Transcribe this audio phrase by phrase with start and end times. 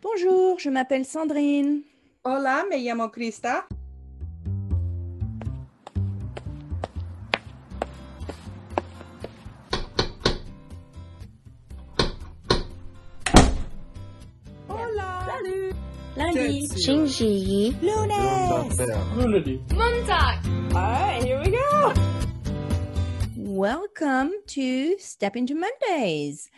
[0.00, 1.82] Bonjour, je m'appelle Sandrine.
[2.22, 3.66] Hola, me llamo Krista.
[14.68, 15.26] Hola.
[15.26, 15.74] Salut.
[16.16, 16.68] Lundi.
[16.68, 17.74] Shinji.
[17.82, 18.78] Lunes.
[20.74, 21.92] All right, here we go.
[23.36, 26.50] Welcome to Step into Mondays,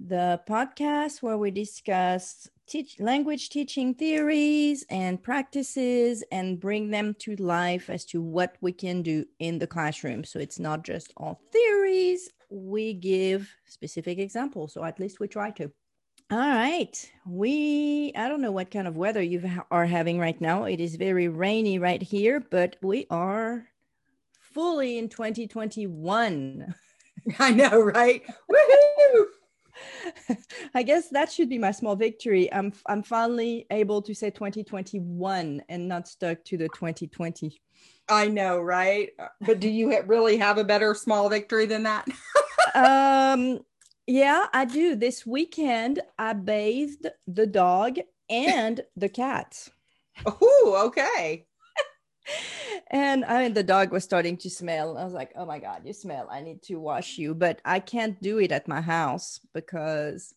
[0.00, 7.36] the podcast where we discuss teach language teaching theories and practices and bring them to
[7.36, 10.24] life as to what we can do in the classroom.
[10.24, 15.50] So it's not just all theories, we give specific examples, or at least we try
[15.52, 15.70] to.
[16.30, 17.12] All right.
[17.24, 20.64] We, I don't know what kind of weather you are having right now.
[20.64, 23.68] It is very rainy right here, but we are
[24.40, 26.74] fully in 2021.
[27.38, 28.24] I know, right?
[28.50, 29.24] Woohoo!
[30.74, 32.52] I guess that should be my small victory.
[32.52, 37.60] I'm I'm finally able to say 2021 and not stuck to the 2020.
[38.08, 39.10] I know, right?
[39.40, 42.06] But do you really have a better small victory than that?
[42.74, 43.60] um
[44.06, 44.94] yeah, I do.
[44.94, 47.98] This weekend I bathed the dog
[48.30, 49.68] and the cat.
[50.24, 51.46] Oh, okay.
[52.88, 54.96] and I mean the dog was starting to smell.
[54.96, 56.28] I was like, "Oh my god, you smell.
[56.30, 60.34] I need to wash you." But I can't do it at my house because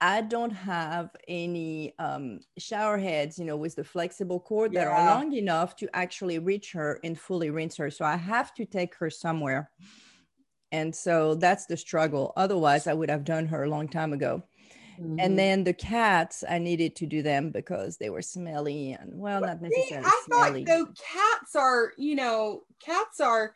[0.00, 5.06] I don't have any um, shower heads, you know, with the flexible cord that are
[5.06, 7.88] long enough to actually reach her and fully rinse her.
[7.88, 9.70] So I have to take her somewhere.
[10.72, 12.32] And so that's the struggle.
[12.36, 14.42] Otherwise, I would have done her a long time ago.
[15.02, 15.18] Mhm.
[15.18, 19.40] And then the cats, I needed to do them because they were smelly and, well,
[19.42, 20.64] not See, necessarily I smelly.
[20.64, 23.54] thought though cats are, you know, cats are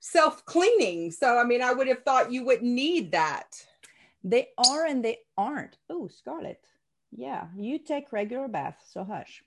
[0.00, 1.10] self-cleaning.
[1.12, 3.66] So I mean, I would have thought you wouldn't need that.
[4.24, 5.78] They are and they aren't.
[5.88, 6.64] Oh, Scarlet.
[7.10, 9.42] Yeah, you take regular bath, so hush.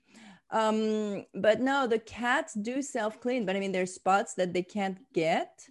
[0.50, 4.98] Um, but no, the cats do self-clean, but I mean there's spots that they can't
[5.12, 5.68] get.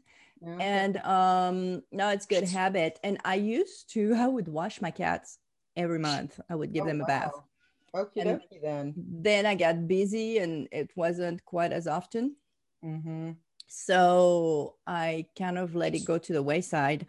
[0.60, 3.00] And um no, it's good habit.
[3.04, 5.40] And I used to, I would wash my cats
[5.76, 6.40] every month.
[6.50, 7.32] I would give Oh, them a bath.
[7.34, 8.02] wow.
[8.04, 8.94] Okay, And- then.
[8.98, 12.36] Then I got busy and it wasn't quite as often.
[12.84, 13.32] Mm-hmm.
[13.68, 17.06] so i kind of let it go to the wayside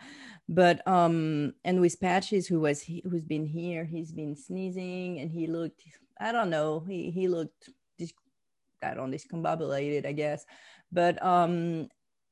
[0.48, 5.32] but um and with patches who was he, who's been here he's been sneezing and
[5.32, 5.82] he looked
[6.20, 8.12] i don't know he he looked dis-
[8.82, 10.44] i don't discombobulated i guess
[10.92, 11.88] but um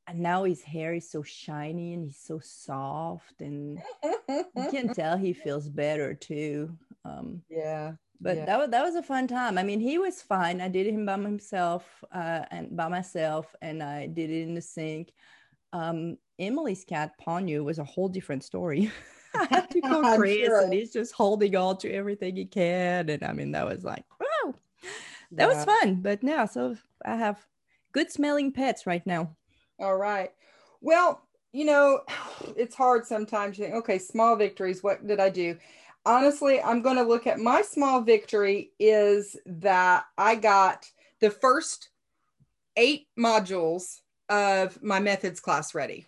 [0.07, 3.81] and now his hair is so shiny and he's so soft and
[4.29, 7.93] you can tell he feels better too um yeah.
[8.21, 8.45] but Yeah.
[8.47, 9.57] that was that was a fun time.
[9.59, 10.61] I mean, he was fine.
[10.61, 14.61] I did him by himself uh, and by myself, and I did it in the
[14.61, 15.13] sink.
[15.73, 18.91] Um, Emily's cat Ponyo was a whole different story.
[19.35, 20.61] I had to go I'm sure.
[20.61, 24.05] and he's just holding on to everything he can, and I mean, that was like,
[24.21, 24.55] wow,
[25.33, 26.03] that was fun.
[26.03, 27.39] But now, so I have
[27.93, 29.37] good smelling pets right now.
[29.81, 30.31] All right.
[30.81, 32.01] Well, you know,
[32.57, 33.59] it's hard sometimes.
[33.59, 34.83] You think, okay, small victories.
[34.83, 35.57] What did I do?
[36.07, 40.87] Honestly, I'm going to look at my small victory is that I got
[41.21, 41.91] the first
[42.77, 46.07] eight modules of my methods class ready.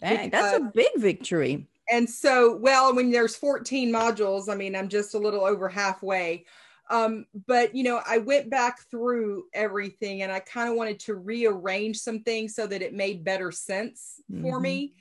[0.00, 1.66] Dang, that's a big victory.
[1.90, 6.44] And so, well, when there's 14 modules, I mean, I'm just a little over halfway.
[6.90, 11.14] Um, but you know, I went back through everything and I kind of wanted to
[11.14, 14.62] rearrange some things so that it made better sense for Mhm.
[14.62, 14.94] me.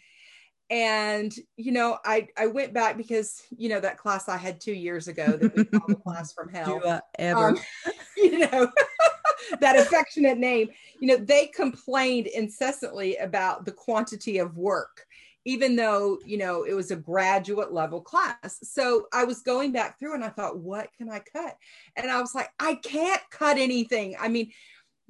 [0.69, 4.73] And you know, I I went back because you know that class I had two
[4.73, 7.49] years ago that we called the class from hell Do I ever?
[7.49, 7.59] um,
[8.17, 8.71] you know
[9.61, 15.05] that affectionate name you know they complained incessantly about the quantity of work
[15.45, 18.59] even though you know it was a graduate level class.
[18.63, 21.55] So i was going back through and i thought what can i cut?
[21.95, 24.15] And i was like i can't cut anything.
[24.19, 24.51] I mean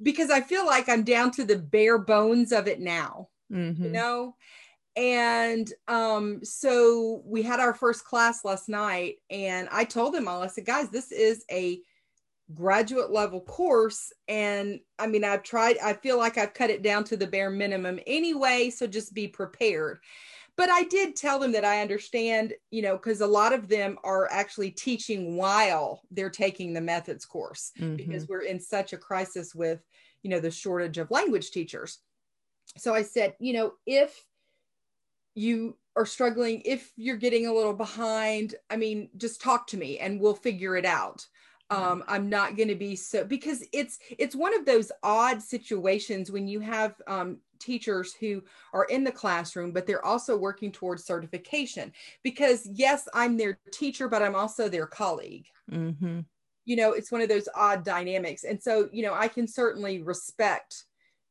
[0.02, 3.84] because i feel like i'm down to the bare bones of it now Mhm.
[3.84, 4.34] you know?
[4.96, 10.42] And um so we had our first class last night and i told them all
[10.42, 11.80] i said guys this is a
[12.54, 17.04] graduate level course and i mean i've tried i feel like i've cut it down
[17.04, 19.98] to the bare minimum anyway so just be prepared.
[20.56, 23.98] But i did tell them that i understand you know because a lot of them
[24.04, 27.96] are actually teaching while they're taking the methods course mm-hmm.
[27.96, 29.80] because we're in such a crisis with
[30.22, 31.98] you know the shortage of language teachers.
[32.76, 34.24] So i said you know if
[35.34, 39.98] you are struggling if you're getting a little behind i mean just talk to me
[39.98, 41.26] and we'll figure it out
[41.70, 46.30] um, i'm not going to be so because it's it's one of those odd situations
[46.30, 51.04] when you have um, teachers who are in the classroom but they're also working towards
[51.04, 51.92] certification.
[52.24, 55.46] Because yes i'm their teacher but i'm also their colleague.
[55.70, 56.20] Mm-hmm.
[56.64, 58.44] you know it's one of those odd dynamics.
[58.44, 60.84] And so you know i can certainly respect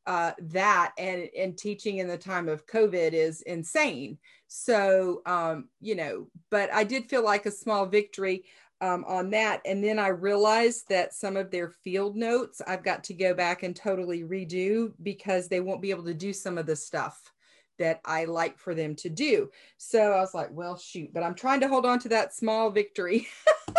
[0.08, 4.18] uh, that and and teaching in the time of covid is insane.
[4.48, 8.46] So um you know but i did feel like a small victory
[8.82, 9.62] um, on that.
[9.66, 13.64] And then I realized that some of their field notes I've got to go back
[13.64, 17.32] and totally redo because they won't be able to do some of the stuff
[17.78, 19.50] that I like for them to do.
[19.78, 22.70] So I was like, well, shoot, but I'm trying to hold on to that small
[22.70, 23.28] victory.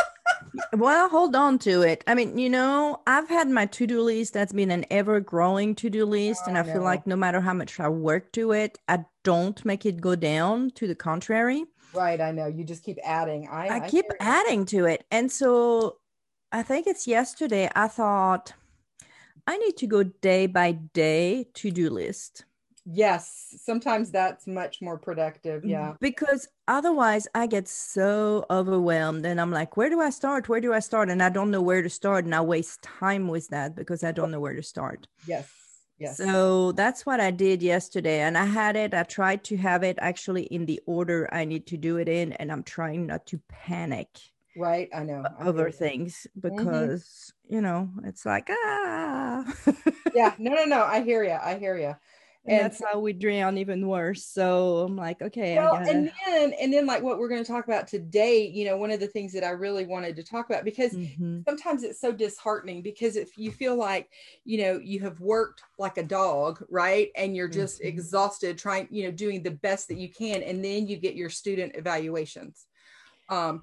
[0.73, 2.03] well, hold on to it.
[2.07, 5.75] I mean, you know, I've had my to do list that's been an ever growing
[5.77, 6.43] to do list.
[6.45, 6.73] Oh, and I no.
[6.73, 10.15] feel like no matter how much I work to it, I don't make it go
[10.17, 10.71] down.
[10.71, 11.65] To the contrary.
[11.93, 12.47] Right, I know.
[12.47, 13.49] You just keep adding.
[13.51, 15.05] I, I, I keep adding to it.
[15.11, 15.97] And so
[16.53, 18.53] I think it's yesterday I thought
[19.47, 22.45] I need to go day by day to-do list.
[22.87, 25.65] Yes, sometimes that's much more productive.
[25.65, 25.95] Yeah.
[26.01, 30.49] Because otherwise I get so overwhelmed and I'm like, where do I start?
[30.49, 31.11] Where do I start?
[31.11, 32.25] And I don't know where to start.
[32.25, 35.07] And I waste time with that because I don't know where to start.
[35.27, 35.49] Yes.
[35.99, 36.17] Yes.
[36.17, 38.21] So that's what I did yesterday.
[38.21, 41.67] And I had it, I tried to have it actually in the order I need
[41.67, 42.33] to do it in.
[42.35, 44.09] And I'm trying not to panic.
[44.57, 44.89] Right.
[44.95, 45.25] I know.
[45.39, 46.57] Over things mm-hmm.
[46.57, 47.55] because, mm-hmm.
[47.55, 49.45] you know, it's like, ah.
[50.15, 50.35] yeah.
[50.39, 50.83] No, no, no.
[50.83, 51.37] I hear you.
[51.41, 51.95] I hear you
[52.47, 54.25] and, and that's how we drown even worse.
[54.25, 57.67] So i'm like okay well, and then and then like what we're going to talk
[57.67, 60.65] about today you know one of the things that i really wanted to talk about
[60.65, 61.41] because mm-hmm.
[61.47, 64.09] sometimes it's so disheartening because if you feel like
[64.45, 67.11] you know you have worked like a dog right?
[67.17, 67.89] And you're just mm-hmm.
[67.89, 71.31] exhausted trying you know doing the best that you can and then you get your
[71.31, 72.67] student evaluations.
[73.29, 73.63] Um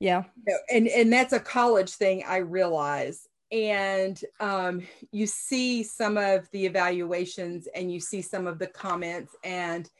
[0.00, 0.24] yeah.
[0.70, 6.66] and and that's a college thing i realize and um, you see some of the
[6.66, 9.90] evaluations and you see some of the comments and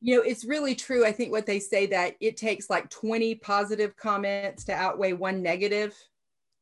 [0.00, 1.04] you know it's really true.
[1.04, 5.42] I think what they say that it takes like 20 positive comments to outweigh one
[5.42, 5.94] negative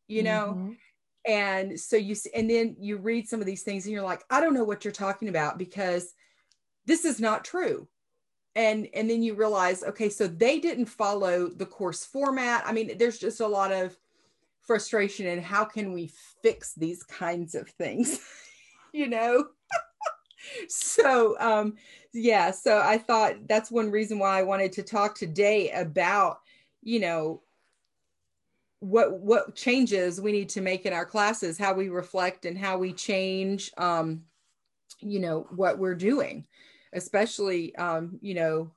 [0.08, 0.54] you know?
[0.56, 0.72] Mm-hmm.
[1.26, 4.40] and so you and then you read some of these things and you're like i
[4.40, 6.14] don't know what you're talking about because
[6.88, 7.86] this is not true.
[8.56, 12.64] And and then you realize okay so they didn't follow the course format.
[12.66, 13.96] I mean there's just a lot of
[14.68, 16.12] frustration and how can we
[16.42, 18.20] fix these kinds of things
[18.92, 19.44] you know?
[20.68, 21.74] So um
[22.14, 26.38] yeah so i thought that's one reason why i wanted to talk today about
[26.82, 27.42] you know
[28.80, 32.78] what what changes we need to make in our classes how we reflect and how
[32.78, 34.22] we change um
[35.00, 36.46] you know what we're doing
[36.92, 38.70] especially um you know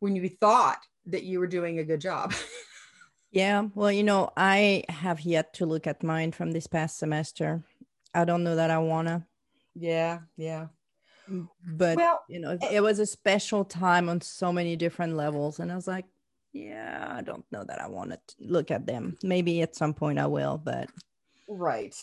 [0.00, 2.32] when you thought that you were doing a good job
[3.34, 7.64] Yeah, well, you know, I have yet to look at mine from this past semester.
[8.14, 9.26] I don't know that I wanna.
[9.74, 10.68] Yeah, yeah.
[11.28, 15.16] Mm, but well, you know, it, it was a special time on so many different
[15.16, 16.04] levels, and I was like,
[16.52, 19.18] yeah, I don't know that I want to look at them.
[19.24, 20.88] Maybe at some point I will, but
[21.48, 21.96] right.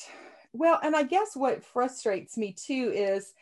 [0.52, 3.34] Well, and I guess what frustrates me too is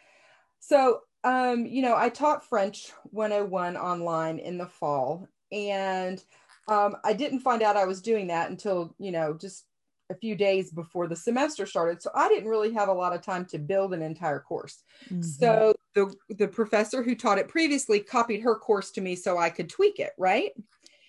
[0.59, 6.23] so um, you know, I taught French 101 online in the fall, and
[6.69, 9.65] um, I didn't find out I was doing that until, you know, just
[10.09, 12.01] a few days before the semester started.
[12.01, 14.83] So I didn't really have a lot of time to build an entire course.
[15.05, 15.21] Mm-hmm.
[15.21, 19.49] So the the professor who taught it previously copied her course to me so I
[19.49, 20.51] could tweak it, right?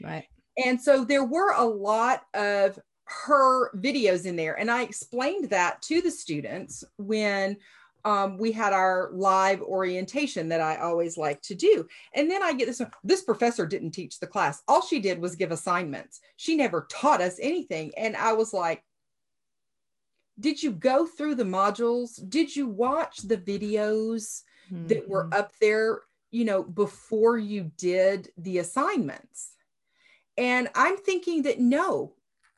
[0.02, 0.24] Right.
[0.64, 5.82] And so there were a lot of her videos in there and I explained that
[5.82, 7.56] to the students when
[8.04, 11.86] um, we had our live orientation that I always like to do.
[12.14, 14.62] And then I get this this professor didn't teach the class.
[14.68, 16.20] All she did was give assignments.
[16.36, 17.92] She never taught us anything.
[17.96, 18.82] And I was like,
[20.38, 22.18] did you go through the modules?
[22.28, 24.42] Did you watch the videos
[24.72, 24.86] mm-hmm.
[24.86, 25.34] that were mm-hmm.
[25.34, 29.52] up there, you know, before you did the assignments?
[30.38, 32.14] And I'm thinking that no,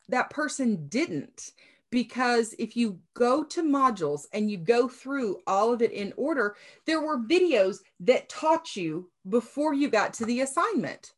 [0.09, 1.51] that person didn't
[1.93, 6.57] because if you go to modules and you go through all of it in order,
[6.87, 11.13] there were videos that taught you before you got to the assignment.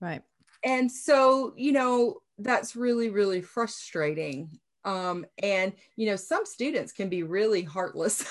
[0.00, 0.22] Right.
[0.64, 4.58] And so, you know, that's really, really frustrating.
[4.84, 8.24] Um, and, you know, some students can be really heartless.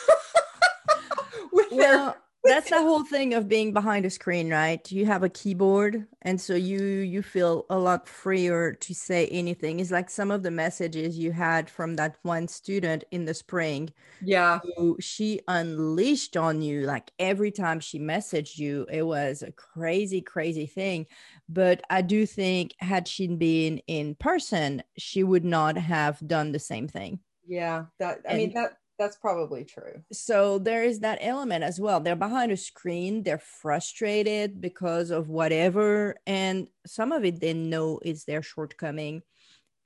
[1.54, 4.92] with well, that's the whole thing of being behind a screen right?
[4.92, 9.80] You have a keyboard and so you you feel a lot freer to say anything.
[9.80, 13.92] It's like some of the messages you had from that one student in the spring
[14.24, 14.60] yeah.
[14.78, 20.22] Who she unleashed on you like every time she messaged you it was a crazy
[20.22, 21.08] crazy thing.
[21.50, 26.60] But i do think had she been in person she would not have done the
[26.60, 27.20] same thing.
[27.46, 30.04] Yeah that i and, mean that that's probably true.
[30.12, 32.00] So there is that element as well.
[32.00, 36.18] They're behind a screen, they're frustrated because of whatever.
[36.28, 39.24] And some of it they know is their shortcoming.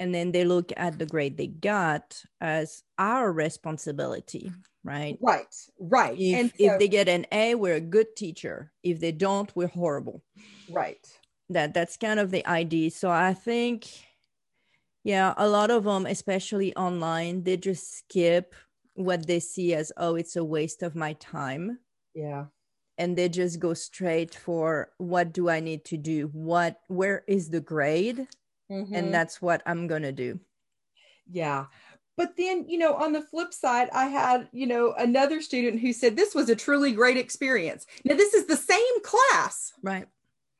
[0.01, 4.51] And then they look at the grade they got as our responsibility,
[4.83, 5.17] right?
[5.21, 6.19] Right, right.
[6.19, 8.73] If, and so, if they get an A, we're a good teacher.
[8.83, 10.21] If they don't, we're horrible.
[10.69, 10.99] Right.
[11.49, 12.91] That that's kind of the idea.
[12.91, 13.87] So I think
[15.05, 18.55] yeah, a lot of them, especially online, they just skip
[18.95, 21.79] what they see as oh it's a waste of my time.
[22.13, 22.45] Yeah.
[22.97, 26.29] And they just go straight for what do i need to do?
[26.33, 28.27] What where is the grade?
[28.71, 28.95] Mm-hmm.
[28.95, 30.39] and that's what i'm gonna do.
[31.31, 31.65] Yeah.
[32.17, 35.93] But then you know on the flip side i had you know another student who
[35.93, 37.85] said this was a truly great experience.
[38.03, 39.73] Now this is the same class.
[39.83, 40.07] Right.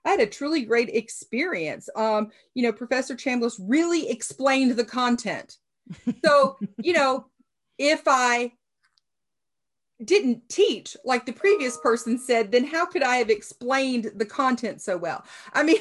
[0.05, 1.89] I had a truly great experience.
[1.95, 5.57] Um, you know, Professor Chambliss really explained the content.
[6.23, 7.27] So, you know,
[7.77, 8.53] if I
[10.03, 14.81] didn't teach like the previous person said, then how could I have explained the content
[14.81, 15.23] so well?
[15.53, 15.77] I mean,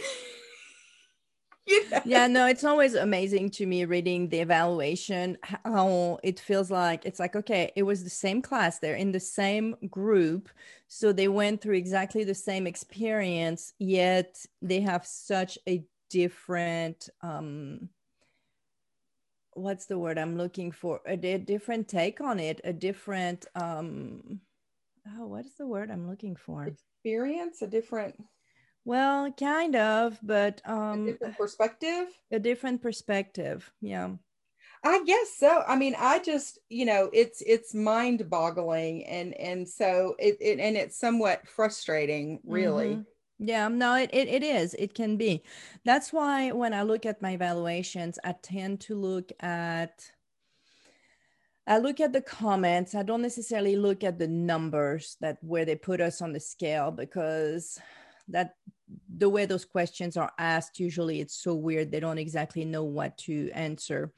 [1.66, 2.00] you know?
[2.04, 7.18] yeah, no, it's always amazing to me reading the evaluation how it feels like it's
[7.18, 10.48] like, okay, it was the same class, they're in the same group.
[10.86, 17.88] So they went through exactly the same experience, yet they have such a different um
[19.54, 21.00] what's the word I'm looking for?
[21.06, 24.40] A, a different take on it, a different um
[25.16, 26.64] oh, what is the word I'm looking for?
[26.66, 28.16] Experience, a different
[28.84, 32.06] well, kind of, but um a different perspective.
[32.30, 33.70] A different perspective.
[33.80, 34.10] Yeah.
[34.86, 35.62] I guess so.
[35.66, 40.58] I mean, I just, you know, it's it's mind boggling and and so it, it
[40.60, 42.88] and it's somewhat frustrating, really.
[42.88, 43.00] Mm-hmm
[43.38, 44.74] yeah, no, it, it, it is.
[44.74, 45.42] It can be.
[45.84, 50.10] That's why when I look at my evaluations, I tend to look at
[51.66, 52.94] I look at the comments.
[52.94, 56.90] I don't necessarily look at the numbers that where they put us on the scale
[56.90, 57.78] because
[58.28, 58.56] that
[59.16, 63.16] the way those questions are asked usually it's so weird they don't exactly know what
[63.18, 64.12] to answer.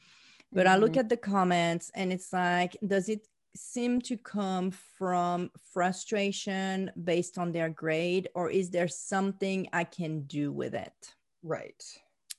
[0.53, 0.75] But mm-hmm.
[0.75, 1.01] I look mm-hmm.
[1.01, 7.53] at the comments and it's like does it seem to come from frustration based on
[7.53, 11.15] their grade, or is there something I can do with it?
[11.43, 11.83] Right.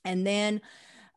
[0.04, 0.60] And then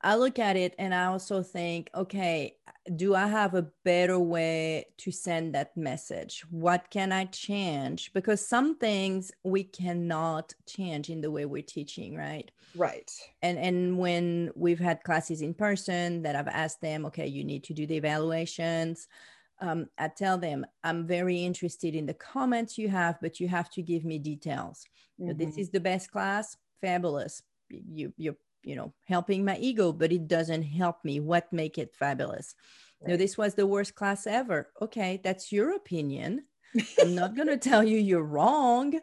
[0.04, 2.56] I look at it and I also think, okay,
[2.96, 6.44] do I have a better way to send that message?
[6.50, 8.12] What can I change?
[8.14, 12.50] Because some things we cannot change in the way we're teaching, right?
[12.76, 13.12] Right.
[13.44, 17.64] And and when we've had classes in person that I've asked them, okay, you need
[17.66, 19.08] to do the evaluations
[19.62, 23.70] um, I tell them, I'm very interested in the comments you have, but you have
[23.72, 24.86] to give me details.
[25.20, 25.38] Mm-hmm.
[25.38, 27.44] This is the best class, fabulous.
[27.70, 31.20] You, you're, you know, helping my ego, but it doesn't help me.
[31.20, 32.56] What make it fabulous?
[33.02, 33.18] Right.
[33.18, 34.70] this was the worst class ever.
[34.82, 36.44] Okay, that's your opinion.
[37.02, 39.00] I'm not going to tell you you're wrong.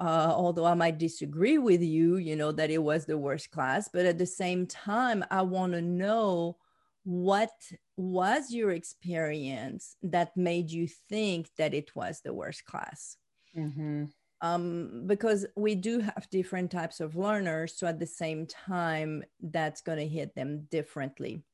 [0.00, 3.88] Uh, although I might disagree with you, you know, that it was the worst class.
[3.92, 6.56] But at the same time, I want to know
[7.04, 7.50] what
[7.96, 13.16] was your experience that made you think that it was the worst class?
[13.56, 14.04] Mm-hmm.
[14.40, 17.76] Um, because we do have different types of learners.
[17.76, 21.44] So at the same time, that's going to hit them differently.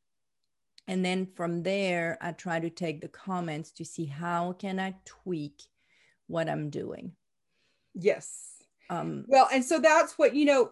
[0.86, 4.94] And then from there, I try to take the comments to see how can I
[5.04, 5.62] tweak
[6.28, 7.12] what I'm doing.
[7.94, 8.54] Yes.
[8.88, 10.70] Um, well, and so that's what, you know,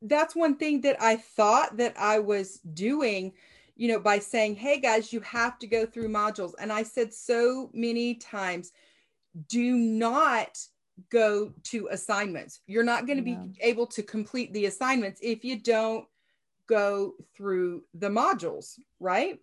[0.00, 3.34] that's one thing that I thought that I was doing
[3.76, 6.52] you know, by saying, hey guys, you have to go through modules.
[6.58, 8.72] And I said so many times,
[9.48, 10.58] do not
[11.10, 12.60] go to assignments.
[12.66, 13.38] You're not going to yeah.
[13.38, 16.06] be able to complete the assignments if you don't
[16.66, 19.38] go through the modules, right?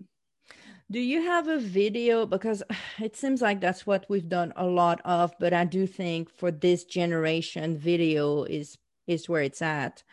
[0.92, 2.26] Do you have a video?
[2.26, 2.64] Because
[3.00, 6.50] it seems like that's what we've done a lot of, but I do think for
[6.52, 10.04] this generation, video is is where it's at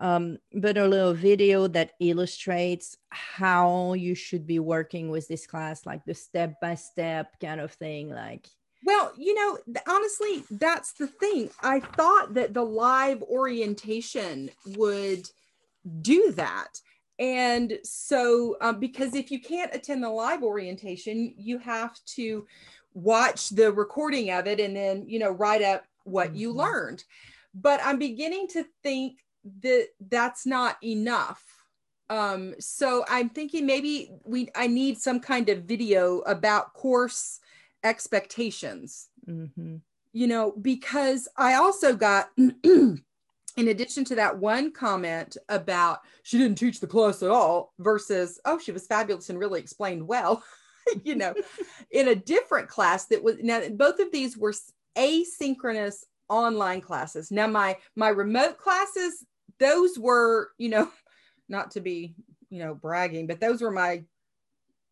[0.00, 5.86] um, but a little video that illustrates how you should be working with this class,
[5.86, 8.08] like the step by step kind of thing.
[8.08, 8.48] Like,
[8.84, 11.50] well, you know, honestly, that's the thing.
[11.62, 15.28] I thought that the live orientation would
[16.00, 16.68] do that.
[17.18, 22.46] And so, um, because if you can't attend the live orientation, you have to
[22.94, 26.36] watch the recording of it and then, you know, write up what Mm-hmm.
[26.36, 27.04] you learned.
[27.54, 29.18] But I'm beginning to think
[29.62, 31.44] that that's not enough.
[32.08, 37.38] Um, so I'm thinking maybe we I need some kind of video about course
[37.82, 39.76] expectations hmm
[40.12, 43.02] you know, because I also got, in
[43.56, 48.58] addition to that one comment about she didn't teach the class at all versus, oh,
[48.58, 50.42] she was fabulous and really explained well,
[51.04, 51.34] you know,
[51.90, 54.54] in a different class that was now both of these were
[54.96, 57.30] asynchronous online classes.
[57.30, 59.24] Now, my my remote classes,
[59.60, 60.90] those were, you know,
[61.48, 62.16] not to be,
[62.50, 64.04] you know, bragging, but those were my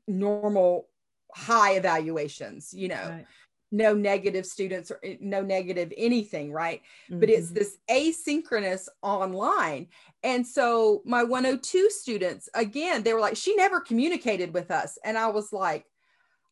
[0.06, 0.88] normal
[1.34, 3.26] high evaluations, you know Right.
[3.70, 6.82] no negative students or eh, no negative anything, right?
[7.20, 7.54] But it's Mhm.
[7.54, 9.88] this asynchronous online.
[10.22, 14.98] And so my 102 students, again, they were like, she never communicated with us.
[15.04, 15.84] And I was like,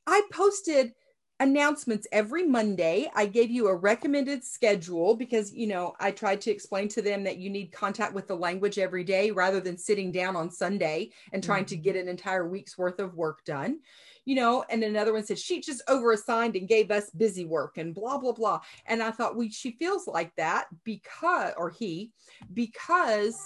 [0.07, 0.95] I posted
[1.41, 3.11] announcements every Monday.
[3.15, 7.25] I gave you a recommended schedule because, you know, I tried to explain to them
[7.25, 11.11] that you need contact with the language every day rather than sitting down on Sunday
[11.33, 11.83] and trying to Mhm.
[11.83, 13.81] get an entire week's worth of work done.
[14.25, 17.95] You know, and another one said she just overassigned and gave us busy work and
[17.95, 18.61] blah blah blah.
[18.87, 22.13] And I thought, we she feels like that because or he
[22.53, 23.39] because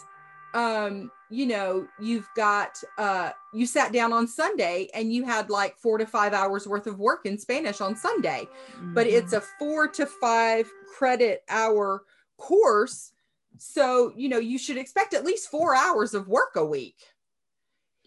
[0.55, 5.77] um you know you've got uh you sat down on sunday and you had like
[5.79, 8.47] four to five hours worth of work in spanish on sunday.
[8.95, 10.69] But it's a four to five
[10.99, 12.03] credit hour
[12.37, 13.13] course.
[13.59, 16.97] So you know you should expect at least four hours of work a week.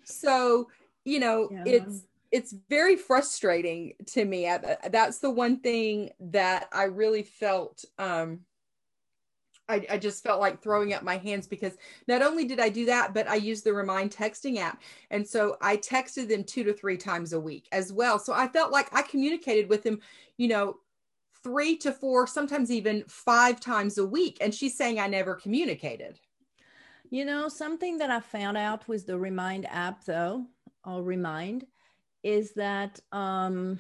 [0.04, 0.70] So
[1.06, 1.64] you know Yeah.
[1.66, 4.48] it's it's very frustrating to me.
[4.50, 8.40] I- that's the one thing that i really felt um
[9.70, 11.78] I, I just felt like throwing up my hands because
[12.08, 14.82] not only did I do that, but I used the Remind texting app.
[15.10, 18.20] And so I texted them two to three times a week as well.
[18.20, 20.00] So I felt like I communicated with them,
[20.38, 20.78] you know,
[21.44, 24.38] three to four, sometimes even five times a week.
[24.42, 26.20] And she's saying I never communicated.
[27.10, 30.46] You know, something that I found out with the Remind app, though,
[30.86, 31.66] or Remind,
[32.24, 33.80] is that um,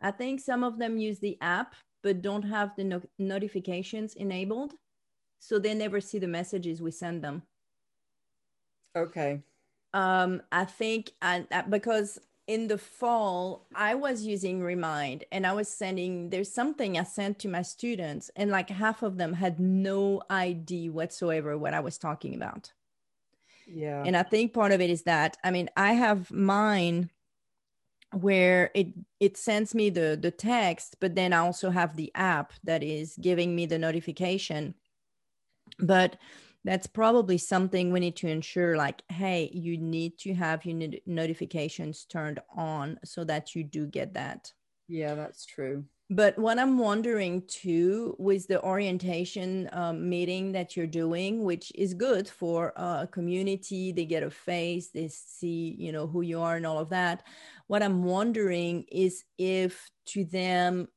[0.00, 4.74] I think some of them use the app but don't have the no- notifications enabled.
[5.40, 7.42] So they never see the messages we send them.
[8.96, 9.40] Okay.
[9.92, 15.54] Um, I think I, I- because in the fall I was using Remind and I
[15.54, 19.58] was sending there's something I sent to my students and like half of them had
[19.58, 22.72] no idea whatsoever what I was talking about.
[23.66, 24.02] Yeah.
[24.04, 27.08] And I think part of it is that I mean I have mine
[28.22, 28.88] where it
[29.20, 33.16] it sends me the the text but then I also have the app that is
[33.20, 34.74] giving me the notification.
[35.78, 36.16] But
[36.64, 41.00] that's probably something we need to ensure like hey you need to have your not-
[41.06, 44.52] notifications turned on so that you do get that
[44.88, 45.84] yeah, that's true.
[46.10, 51.94] But what i'm wondering too with the orientation um, meeting that you're doing which is
[51.94, 53.92] good for uh, a community.
[53.92, 57.22] They get a face they see you know who you are and all of that.
[57.66, 60.88] What i'm wondering is if to them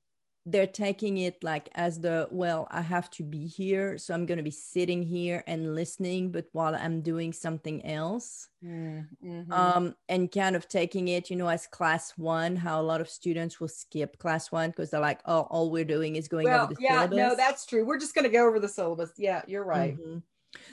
[0.50, 4.38] they're taking it like as the well i have to be here so i'm going
[4.38, 9.52] to be sitting here and listening but while i'm doing something else Mhm.
[9.52, 13.08] um, and kind of taking it, you know, as class one, how a lot of
[13.10, 16.64] students will skip class one because they're like, oh, all we're doing is going well,
[16.64, 16.90] over the syllabus.
[16.92, 17.18] yeah, syllabus.
[17.18, 17.86] no, that's true.
[17.86, 19.12] We're just going to go over the syllabus.
[19.16, 19.96] Yeah, you're right.
[19.96, 20.24] Mhm.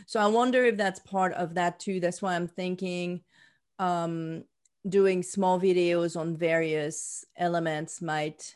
[0.06, 2.00] So I wonder if that's part of that too.
[2.00, 3.22] That's why I'm thinking
[3.78, 4.44] um,
[4.88, 8.54] doing small videos on various elements might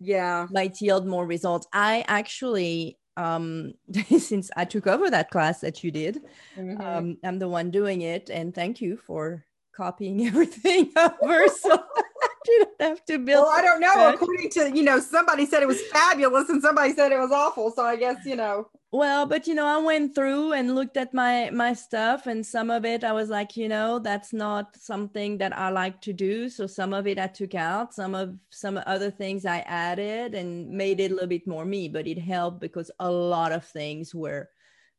[0.00, 0.46] Yeah.
[0.50, 1.66] might yield more results.
[1.72, 3.72] I actually, um,
[4.18, 6.22] since I took over that class that you did,
[6.58, 6.80] Mhm.
[6.84, 9.44] um, I'm the one doing it, and thank you for
[9.76, 11.70] copying everything over, so
[12.22, 13.44] I didn't have to build.
[13.44, 14.08] well, I don't know.
[14.14, 17.70] According to, you know, somebody said it was fabulous and somebody said it was awful.
[17.70, 21.14] So I guess, you know, Well, but you know, I went through and looked at
[21.14, 25.38] my my stuff, and some of it I was like, you know, that's not something
[25.38, 26.48] that I like to do.
[26.48, 27.94] So some of it I took out.
[27.94, 31.88] Some of some other things I added and made it a little bit more me.
[31.88, 34.50] But it helped because a lot of things were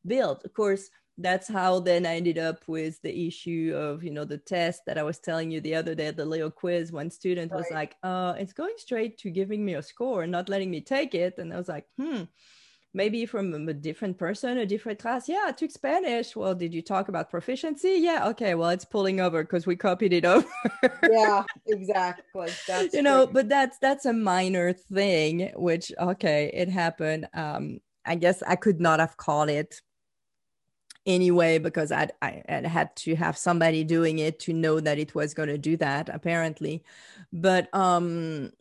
[0.08, 0.46] built.
[0.46, 4.38] Of course, that's how then I ended up with the issue of you know the
[4.38, 6.94] test that I was telling you the other day, the little quiz.
[6.94, 10.48] One student was like, "Uh, it's going straight to giving me a score and not
[10.50, 12.24] letting me take it," and I was like, "Hmm."
[12.94, 15.30] Maybe from a different person, a different class.
[15.30, 16.36] Yeah, I took Spanish.
[16.36, 17.98] Well, did you talk about proficiency?
[18.00, 18.56] Yeah, okay.
[18.56, 20.48] Well, it's pulling over because we copied it over.
[21.10, 22.50] yeah, exactly.
[22.68, 23.34] That's you know, true.
[23.34, 27.28] but that's that's a minor thing, which okay, it happened.
[27.34, 29.82] Um, I guess I could not have caught it
[31.06, 35.16] anyway because I'd, I I had to have somebody doing it to know that it
[35.16, 36.84] was going to do that apparently,
[37.32, 38.52] but um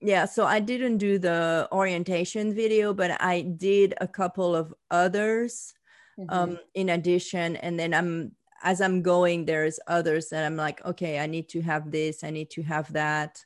[0.00, 5.74] yeah so i didn't do the orientation video but i did a couple of others
[6.18, 6.30] mm-hmm.
[6.30, 8.32] um in addition and then i'm
[8.62, 12.30] as i'm going there's others that i'm like okay i need to have this i
[12.30, 13.44] need to have that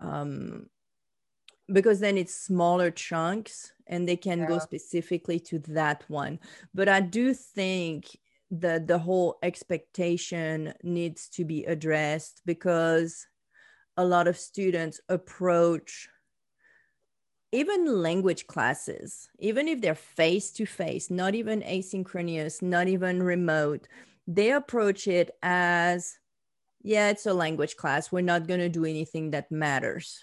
[0.00, 0.66] um
[1.72, 4.46] because then it's smaller chunks and they can yeah.
[4.46, 6.38] go specifically to that one
[6.74, 8.06] but i do think
[8.50, 13.26] that the whole expectation needs to be addressed because
[13.96, 16.08] a lot of students approach
[17.52, 23.88] even language classes, even if they're face to face, not even asynchronous, not even remote,
[24.26, 26.18] they approach it as,
[26.82, 28.10] yeah, it's a language class.
[28.10, 30.22] We're not going to do anything that matters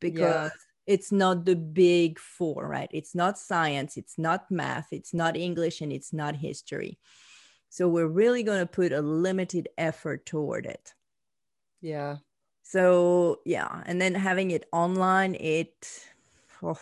[0.00, 0.50] because yeah.
[0.86, 2.90] it's not the big four, right?
[2.92, 6.98] It's not science, it's not math, it's not English, and it's not history.
[7.70, 10.94] So we're really going to put a limited effort toward it.
[11.80, 12.18] Yeah.
[12.68, 16.04] So yeah, and then having it online, it
[16.62, 16.78] oh,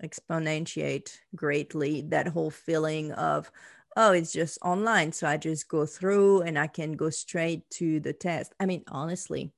[0.00, 3.50] exponentiate greatly that whole feeling of
[3.96, 7.98] oh it's just online so i just go through and i can go straight to
[8.00, 8.52] the test.
[8.60, 9.52] I mean honestly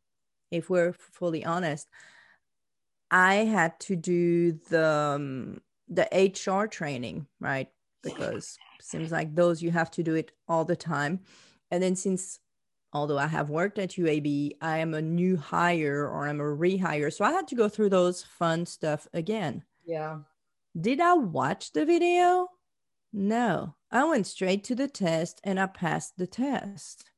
[0.52, 1.88] if we're fully honest
[3.10, 6.06] i had to do the um, the
[6.46, 7.68] hr training right?
[8.04, 11.20] Because seems like those you have to do it all the time.
[11.72, 12.38] And then since
[12.92, 17.12] although I have worked at UAB, I am a new hire or I'm a rehire.
[17.12, 19.64] So I had to go through those fun stuff again.
[19.84, 20.18] Yeah.
[20.78, 22.48] Did I watch the video?
[23.12, 23.74] No.
[23.90, 27.10] I went straight to the test and I passed the test.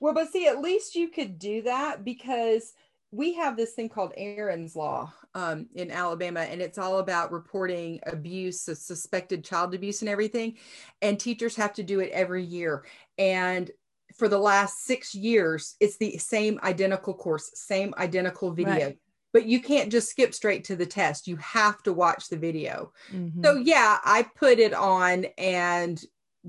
[0.00, 2.74] Well, but see, at least you could do that because
[3.12, 8.00] we have this thing called Erin's Law um, in Alabama, and it's all about reporting
[8.06, 10.56] abuse, suspected child abuse, and everything.
[11.02, 12.84] And teachers have to do it every year.
[13.18, 13.70] And
[14.16, 18.86] for the last six years, it's the same identical course, same identical video.
[18.86, 18.98] Right.
[19.32, 21.26] But you can't just skip straight to the test.
[21.26, 22.92] You have to watch the video.
[23.10, 23.42] Mm-hmm.
[23.42, 26.02] So, yeah, I put it on and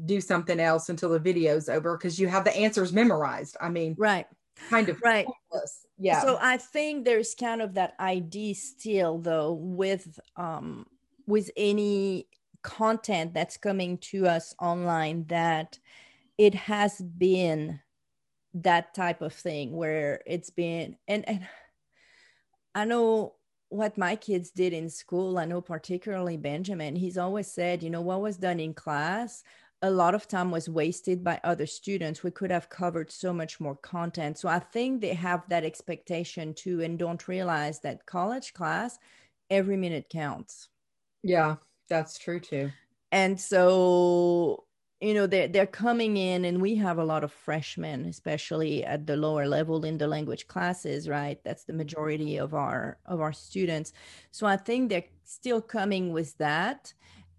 [0.06, 3.56] do something else until the video's over because you have the answers memorized.
[3.62, 4.26] I mean, right.
[4.70, 5.26] Kind of right.
[5.98, 6.22] Yeah.
[6.22, 10.86] So I think there's kind of that ID still though with um
[11.26, 12.28] with any
[12.62, 15.80] content that's coming to us online that
[16.38, 17.80] it has been
[18.56, 21.48] that type of thing where it's been and and
[22.76, 23.36] I know
[23.70, 25.38] what my kids did in school.
[25.38, 26.96] I know particularly Benjamin.
[26.96, 29.44] He's always said, you know, what was done in class,
[29.84, 32.24] a lot of time was wasted by other students.
[32.24, 34.38] We could have covered so much more content.
[34.38, 38.98] So I think they have that expectation too and don't realize that college class,
[39.50, 40.70] every minute counts.
[41.22, 41.58] Yeah,
[41.90, 42.72] that's true too.
[43.12, 44.64] And so
[45.04, 49.06] you know they're, they're coming in and we have a lot of freshmen especially at
[49.06, 51.40] the lower level in the language classes right?
[51.44, 53.92] That's the majority of our of our students.
[54.32, 56.94] So i think they're still coming with that.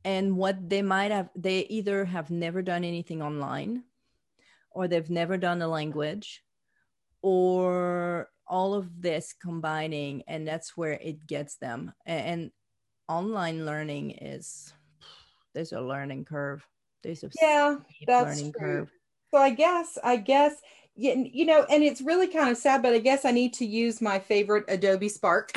[0.05, 3.85] And what they might have they either have never done anything online
[4.71, 6.45] or they've never done a language
[7.23, 11.95] or all of this combining and that's where it gets them.
[12.05, 12.51] And
[13.09, 14.75] online learning is
[15.55, 16.67] there's a learning curve
[17.05, 18.53] there's a yeah, that's true.
[18.53, 18.91] curve.
[19.33, 20.55] So I guess, I guess,
[20.97, 24.01] you know, and it's really kind of sad, but I guess I need to use
[24.01, 25.53] my favorite Adobe Spark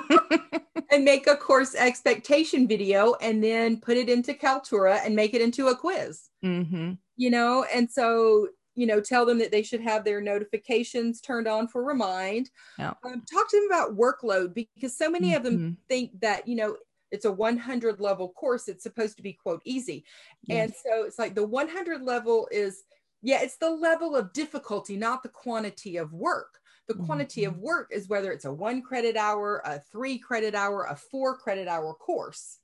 [0.90, 5.42] and make a course expectation video and then put it into Kaltura and make it
[5.42, 6.28] into a quiz.
[6.44, 6.92] Mm-hmm.
[7.16, 11.48] You know, and so you know, tell them that they should have their notifications turned
[11.48, 12.50] on for remind.
[12.78, 12.92] Yeah.
[13.04, 15.36] Um, talk to them about workload because so many mm-hmm.
[15.36, 15.70] of them mm-hmm.
[15.88, 16.76] think that, you know,
[17.16, 20.04] it's a 100 level course it's supposed to be quote easy
[20.42, 20.64] yes.
[20.64, 22.84] and so it's like the 100 level is
[23.22, 27.54] yeah it's the level of difficulty not the quantity of work the quantity mm-hmm.
[27.54, 31.36] of work is whether it's a one credit hour a three credit hour a four
[31.38, 32.58] credit hour course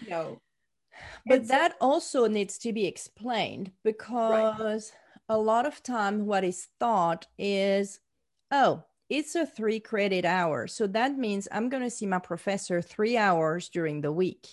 [0.00, 0.40] you know
[1.26, 4.92] but and that so- also needs to be explained because
[5.28, 5.36] right.
[5.36, 8.00] a lot of time what is thought is
[8.50, 10.66] oh it's a three credit hour.
[10.66, 14.48] So that means I'm going to see my professor three hours during the week.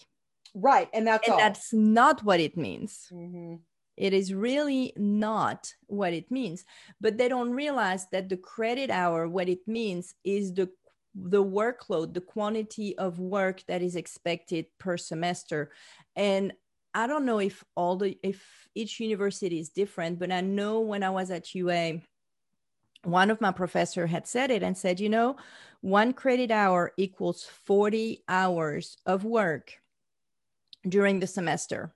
[0.54, 0.90] Right.
[0.94, 1.40] And that's and all.
[1.40, 3.08] that's not what it means.
[3.12, 3.56] Mm-hmm.
[3.98, 6.66] It is really not what it means.
[7.00, 10.70] But they don't realize that the credit hour, what it means is the
[11.14, 15.72] the workload, the quantity of work that is expected per semester.
[16.16, 16.54] And
[16.94, 21.04] I don't know if all the if each university is different, but I know when
[21.04, 22.02] I was at UA,
[23.04, 25.36] one of my professor had said it and said, you know,
[25.82, 29.80] one credit hour equals 40 hours of work
[30.88, 31.94] during the semester.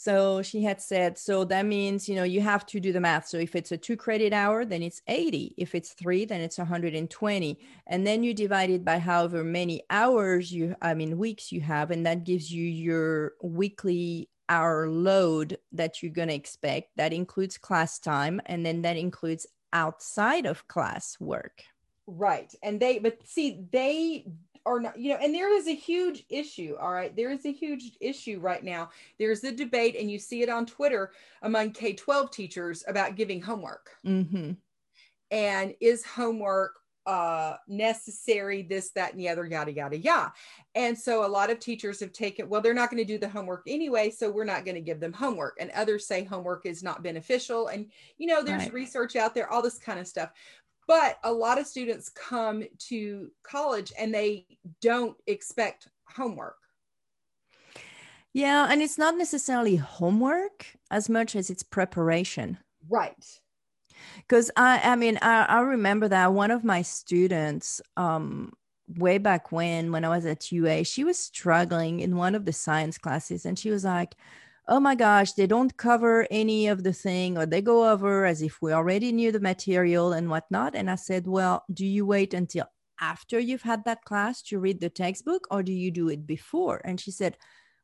[0.00, 3.26] So she had said, so that means, you know, you have to do the math.
[3.26, 5.56] So if it's a two credit hour, then it's 80.
[5.58, 7.58] If it's three, then it's 120.
[7.88, 11.90] And then you divide it by however many hours you, I mean, weeks you have,
[11.90, 16.90] and that gives you your weekly hour load that you're going to expect.
[16.96, 21.62] That includes class time, and then that includes outside of class work.
[22.06, 22.52] Right.
[22.62, 24.26] And they, but see, they
[24.64, 26.76] are not, you know, and there is a huge issue.
[26.80, 27.14] All right.
[27.14, 28.90] There is a huge issue right now.
[29.18, 33.40] There's a debate, and you see it on Twitter among K 12 teachers about giving
[33.40, 33.90] homework.
[34.06, 34.52] Mm-hmm.
[35.30, 40.32] And is homework uh, necessary, this, that, and the other, yada, yada, yada.
[40.74, 43.28] And so a lot of teachers have taken, well, they're not going to do the
[43.28, 45.56] homework anyway, so we're not going to give them homework.
[45.58, 47.68] And others say homework is not beneficial.
[47.68, 48.74] And, you know, there's right.
[48.74, 50.30] research out there, all this kind of stuff
[50.86, 54.46] but a lot of students come to college and they
[54.80, 56.56] don't expect homework
[58.32, 63.40] yeah and it's not necessarily homework as much as it's preparation right
[64.16, 68.52] because i i mean I, I remember that one of my students um
[68.96, 72.52] way back when when i was at ua she was struggling in one of the
[72.52, 74.14] science classes and she was like
[74.68, 78.42] oh my gosh, they don't cover any of the thing or they go over as
[78.42, 80.74] if we already knew the material and whatnot.
[80.76, 82.66] And I said, well, do you wait until
[83.00, 86.82] after you've had that class to read the textbook or do you do it before?
[86.84, 87.38] And she said,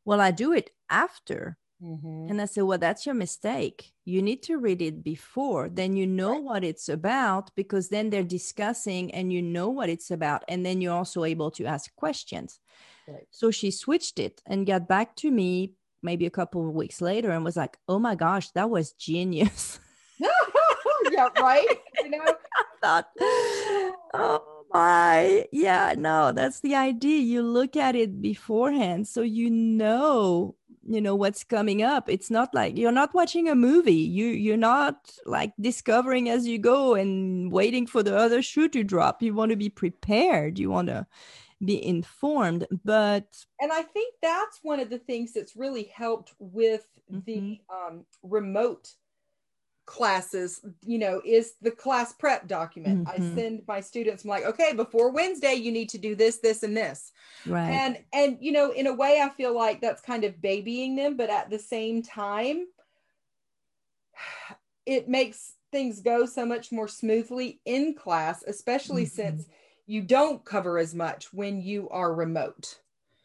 [0.04, 1.56] well, I do it after.
[1.84, 2.30] Mm-hmm.
[2.30, 3.92] And I said, well, that's your mistake.
[4.04, 5.68] You need to read it before.
[5.68, 6.42] Then you know right.
[6.42, 10.44] what it's about because then they're discussing and you know what it's about.
[10.48, 12.58] And then you're also able to ask questions.
[13.06, 13.26] Right.
[13.30, 17.30] So she switched it and got back to me maybe a couple of weeks later
[17.30, 19.80] and was like, oh my gosh, that was genius.
[21.10, 21.66] yeah, right.
[22.02, 23.08] You know, I thought,
[24.14, 27.20] oh my, yeah, no, that's the idea.
[27.20, 30.54] You look at it beforehand so you know
[30.86, 32.08] you know what's coming up.
[32.08, 33.92] It's not like you're not watching a movie.
[33.94, 38.84] You you're not like discovering as you go and waiting for the other shoe to
[38.84, 39.22] drop.
[39.22, 40.58] You want to be prepared.
[40.58, 41.06] You want to
[41.64, 42.66] be informed.
[42.84, 43.26] But
[43.60, 47.20] and i think that's one of the things that's really helped with mm-hmm.
[47.26, 48.90] the um, remote
[49.86, 53.22] classes you know is the class prep document mm-hmm.
[53.22, 56.62] i send my students i'm like okay before wednesday you need to do this this
[56.62, 57.12] and this
[57.46, 60.96] right and and you know in a way i feel like that's kind of babying
[60.96, 62.64] them but at the same time
[64.86, 69.16] it makes things go so much more smoothly in class especially mm-hmm.
[69.16, 69.46] since
[69.86, 72.78] you don't cover as much when you are remote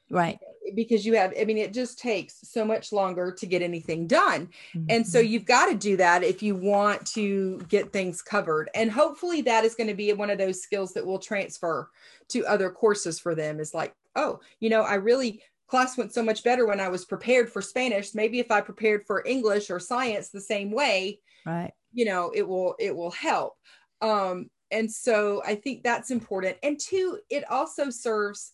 [0.10, 0.39] right.
[0.76, 4.50] Because you have i mean it just takes so much longer to get anything done.
[4.76, 4.86] Mm-hmm.
[4.89, 8.69] and so you've got to do that if you want to get things covered.
[8.76, 11.89] And hopefully that is going to be one of those skills that will transfer
[12.30, 13.60] to other courses for them.
[13.60, 17.06] Is like oh you know i really class went so much better when i was
[17.06, 18.13] prepared for spanish.
[18.13, 21.72] Maybe if i prepared for english or science the same way right.
[21.93, 23.56] you know it will it will help.
[24.02, 26.58] Um and so I think that's important.
[26.63, 28.52] And two, it also serves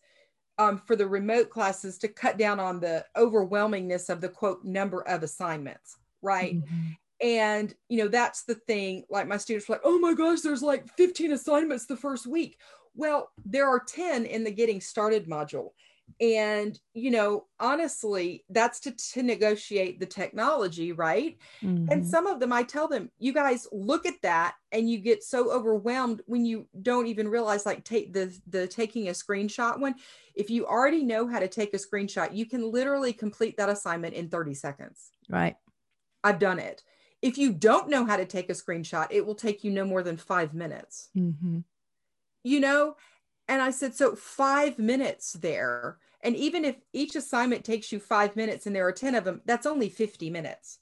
[0.58, 5.02] um, for the remote classes to cut down on the overwhelmingness of the quote number
[5.08, 6.56] of assignments, right?
[6.56, 6.92] Mm-hmm.
[7.22, 9.04] And you know that's the thing.
[9.10, 12.58] Like my students were like, "Oh my gosh, there's like 15 assignments the first week."
[12.94, 15.70] Well, there are 10 in the getting started module,
[16.22, 21.38] and you know honestly that's to, to negotiate the technology right?
[21.62, 21.92] Mm-hmm.
[21.92, 25.24] and some of them i tell them you guys look at that and you get
[25.24, 29.96] so overwhelmed when you don't even realize like take the the taking a screenshot one.
[30.36, 34.16] If you already know how to take a screenshot you can literally complete that assignment
[34.16, 35.12] in 30 seconds.
[35.30, 35.56] Right.
[36.24, 36.84] I've done it.
[37.22, 40.04] If you don't know how to take a screenshot it will take you no more
[40.04, 41.10] than five minutes.
[41.18, 41.60] Mm-hmm.
[42.44, 42.96] you know
[43.48, 45.98] and I said, so five minutes there.
[46.22, 49.42] And even if each assignment takes you five minutes and there are 10 of them,
[49.46, 50.80] that's only 50 minutes.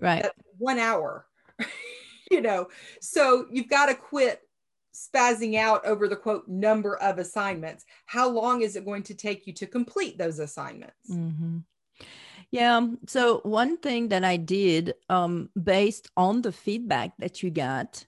[0.00, 0.22] Right.
[0.22, 1.26] That's one hour,
[2.30, 2.68] you know.
[3.00, 4.40] So you've got to quit
[4.94, 7.84] spazzing out over the quote number of assignments.
[8.06, 11.10] How long is it going to take you to complete those assignments?
[11.10, 11.58] Mm-hmm.
[12.50, 12.88] Yeah.
[13.06, 18.04] So one thing that I did um, based on the feedback that you got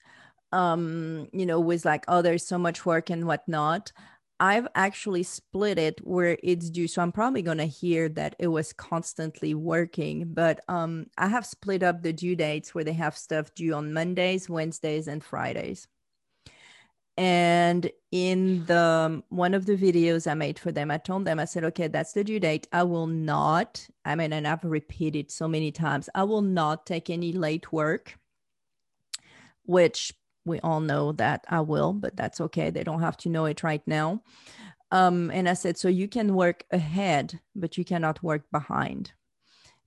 [0.53, 3.93] um, you know, was like, oh, there's so much work and whatnot.
[4.41, 6.89] I've actually split it where it's due.
[6.89, 11.47] So I'm probably going to hear that it was constantly working, but um, I have
[11.47, 15.87] split up the due dates where they have stuff due on Mondays, Wednesdays, and Fridays.
[17.17, 21.45] And in the one of the videos I made for them, I told them, I
[21.45, 22.67] said, okay, that's the due date.
[22.73, 27.11] I will not, I mean, and I've repeated so many times, I will not take
[27.11, 28.19] any late work,
[29.65, 32.71] which we all know that I will, but that's okay.
[32.71, 34.23] They don't have to know it right now.
[34.91, 39.13] Um, and I said, so you can work ahead, but you cannot work behind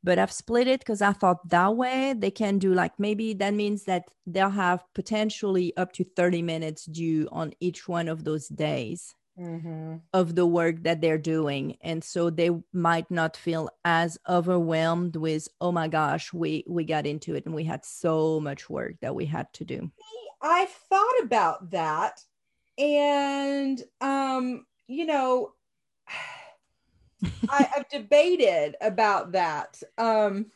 [0.05, 3.55] but I've split it because I thought that way they can do like maybe that
[3.55, 8.47] means that they'll have potentially up to 30 minutes due on each one of those
[8.47, 9.95] days mm-hmm.
[10.13, 11.77] of the work that they're doing.
[11.81, 17.07] And so they might not feel as overwhelmed with, oh my gosh, we, we got
[17.07, 19.91] into it and we had so much work that we had to do.
[20.45, 22.21] I thought about that
[22.77, 25.53] and um, you know,
[27.49, 29.81] I, have debated about that.
[29.97, 30.47] Um,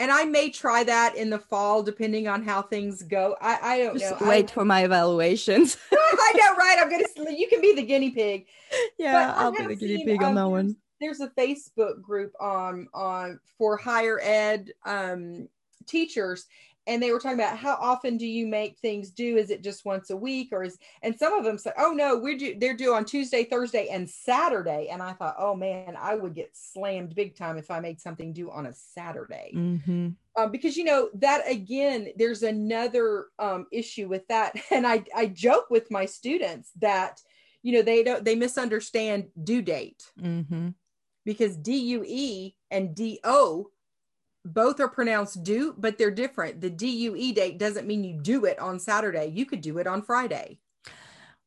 [0.00, 3.36] and I may try that in the fall, depending on how things go.
[3.40, 4.28] I, I don't Just know.
[4.28, 5.76] Wait I, for my evaluations.
[5.92, 6.76] I know, right?
[6.78, 7.36] I'm gonna.
[7.36, 8.46] You can be the guinea pig.
[8.98, 10.76] Yeah, I'll be the guinea pig on um, that one.
[11.00, 15.48] There's a Facebook group on on for higher ed um,
[15.86, 16.46] teachers,
[16.88, 19.84] and they were talking about how often do you make things due is it just
[19.84, 22.76] once a week or is and some of them said oh no we're due they're
[22.76, 24.88] due on tuesday thursday and saturday.
[24.90, 28.32] And i thought oh man i would get slammed big time if i made something
[28.32, 29.52] due on a saturday.
[29.54, 30.08] Mm-hmm.
[30.36, 34.56] um, because you know that again there's another um, issue with that.
[34.70, 37.20] And i i joke with my students that
[37.62, 40.02] you know they don't they misunderstand due date.
[40.20, 40.68] Mm-hmm.
[41.24, 43.16] because due and do
[44.52, 46.60] both are pronounced due, but they're different.
[46.60, 49.26] The DUE date doesn't mean you do it on Saturday.
[49.26, 50.58] You could do it on Friday.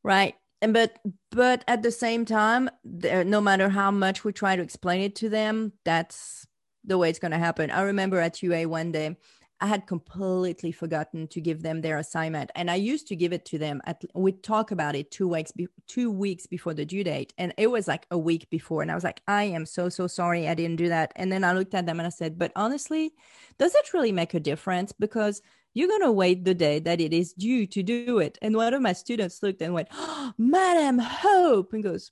[0.03, 0.35] Right.
[0.61, 0.99] And but
[1.31, 5.29] but at the same time, no matter how much we try to explain it to
[5.29, 6.45] them, that's
[6.83, 7.71] the way it's going to happen.
[7.71, 9.17] I remember at UA one day,
[9.61, 13.45] I had completely forgotten to give them their assignment, and I used to give it
[13.45, 13.79] to them.
[13.85, 17.53] At we talk about it two weeks be, two weeks before the due date, and
[17.57, 20.47] it was like a week before, and I was like, I am so so sorry,
[20.49, 21.13] I didn't do that.
[21.15, 23.13] And then I looked at them and I said, but honestly,
[23.59, 24.91] does it really make a difference?
[24.91, 25.43] Because
[25.75, 28.39] you're gonna wait the day that it is due to do it.
[28.41, 32.11] And one of my students looked and went, oh, Madam Hope, and goes,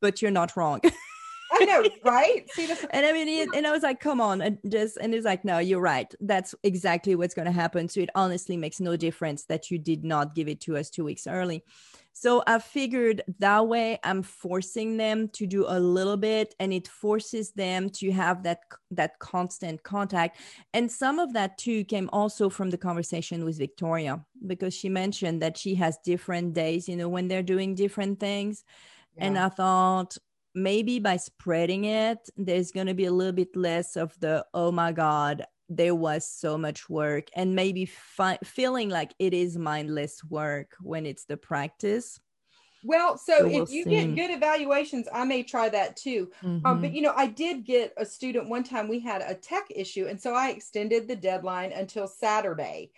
[0.00, 0.80] but you're not wrong.
[1.52, 2.48] I know, right?
[2.50, 5.44] See, and I mean, and I was like, come on, and just, and he's like,
[5.44, 6.12] no, you're right.
[6.20, 7.88] That's exactly what's going to happen.
[7.88, 11.04] So it honestly makes no difference that you did not give it to us two
[11.04, 11.64] weeks early.
[12.12, 16.88] So I figured that way I'm forcing them to do a little bit and it
[16.88, 18.60] forces them to have that
[18.90, 20.38] that constant contact.
[20.74, 25.40] And some of that too came also from the conversation with Victoria because she mentioned
[25.42, 28.64] that she has different days, you know, when they're doing different things.
[29.16, 29.26] Yeah.
[29.26, 30.18] And I thought,
[30.54, 34.72] maybe by spreading it, there's going to be a little bit less of the, oh
[34.72, 40.22] my God, there was so much work, and maybe fi- feeling like it is mindless
[40.24, 42.18] work when it's the practice.
[42.82, 43.90] Well, so, so we'll if you see.
[43.90, 46.30] get good evaluations, I may try that too.
[46.42, 46.66] Mm-hmm.
[46.66, 46.94] Um, but mm-hmm.
[46.96, 48.88] you know, I did get a student one time.
[48.88, 52.90] We had a tech issue, and so I extended the deadline until Saturday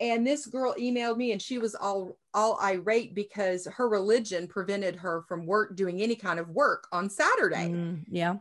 [0.00, 4.96] and this girl emailed me and she was all all irate because her religion prevented
[4.96, 7.68] her from work doing any kind of work on saturday.
[7.68, 8.36] Mm, yeah.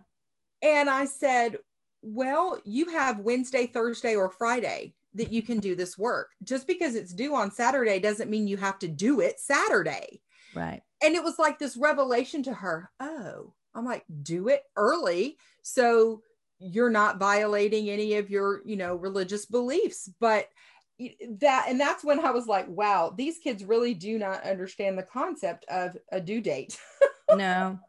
[0.61, 1.57] And i said
[2.01, 6.29] well you have wednesday thursday or friday that you can do this work.
[6.43, 10.21] Just because it's due on saturday doesn't mean you have to do it saturday.
[10.55, 10.81] Right.
[11.03, 12.89] And it was like this revelation to her.
[12.99, 16.23] Oh i'm like do it early so
[16.59, 20.09] you're not violating any of your you know religious beliefs.
[20.19, 20.49] But
[21.39, 25.03] that and that's when I was like, wow, these kids really do not understand the
[25.03, 26.77] concept of a due date.
[27.35, 27.79] no,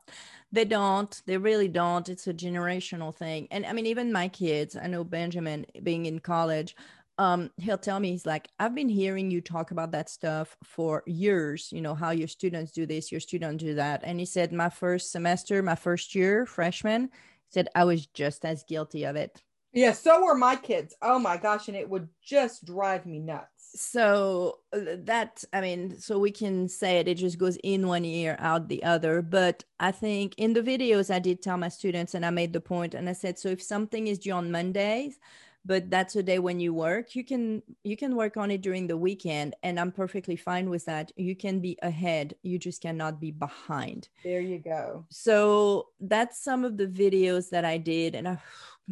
[0.52, 1.20] they don't.
[1.26, 2.08] They really don't.
[2.08, 3.48] It's a generational thing.
[3.50, 6.76] And I mean, even my kids, I know Benjamin being in college,
[7.18, 11.02] um, he'll tell me, he's like, I've been hearing you talk about that stuff for
[11.06, 14.00] years, you know, how your students do this, your students do that.
[14.04, 17.10] And he said, my first semester, my first year, freshman,
[17.50, 19.42] said I was just as guilty of it.
[19.72, 20.94] Yeah, so were my kids.
[21.00, 23.70] Oh my gosh, and it would just drive me nuts.
[23.74, 28.04] So uh, that I mean, so we can say it, it just goes in one
[28.04, 29.22] ear, out the other.
[29.22, 32.60] But I think in the videos I did tell my students and I made the
[32.60, 35.18] point and I said, so if something is due on Mondays,
[35.64, 38.86] but that's a day when you work you can you can work on it during
[38.86, 43.20] the weekend and i'm perfectly fine with that you can be ahead you just cannot
[43.20, 48.26] be behind there you go so that's some of the videos that i did and
[48.26, 48.38] I,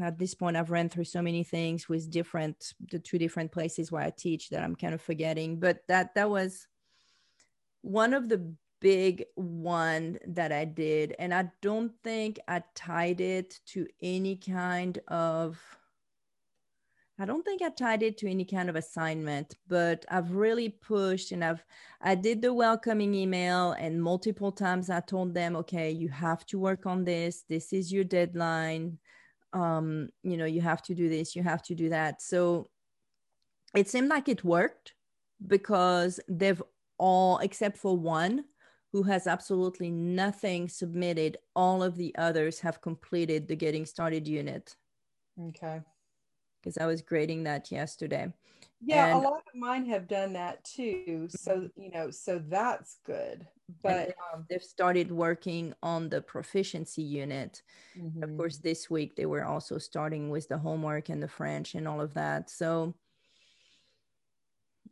[0.03, 3.91] at this point i've ran through so many things with different the two different places
[3.91, 6.67] where i teach that i'm kind of forgetting but that that was
[7.83, 13.59] one of the big one that i did and i don't think i tied it
[13.67, 15.61] to any kind of
[17.21, 21.33] I don't think I tied it to any kind of assignment, but I've really pushed
[21.33, 21.65] and I've
[22.01, 26.61] I did the welcoming email and multiple times I told them, okay, you have to
[26.61, 27.43] work on this.
[27.49, 28.99] This is your deadline
[29.53, 32.21] um you know you have to do this you have to do that.
[32.23, 32.71] So
[33.75, 34.95] it seemed like it worked
[35.47, 36.63] because they've
[36.99, 38.45] all except for one
[38.93, 44.75] who has absolutely nothing submitted all of the others have completed the getting started unit.
[45.49, 45.81] Okay.
[46.61, 48.33] Because I was grading that yesterday.
[48.81, 51.27] Yeah, And- a lot of mine have done that too.
[51.31, 53.47] So, you know, so that's good.
[53.83, 57.63] But um, They've started working on the proficiency unit.
[57.97, 58.37] Of mhm.
[58.37, 62.01] course, this week they were also starting with the homework and the French and all
[62.01, 62.51] of that.
[62.51, 62.95] So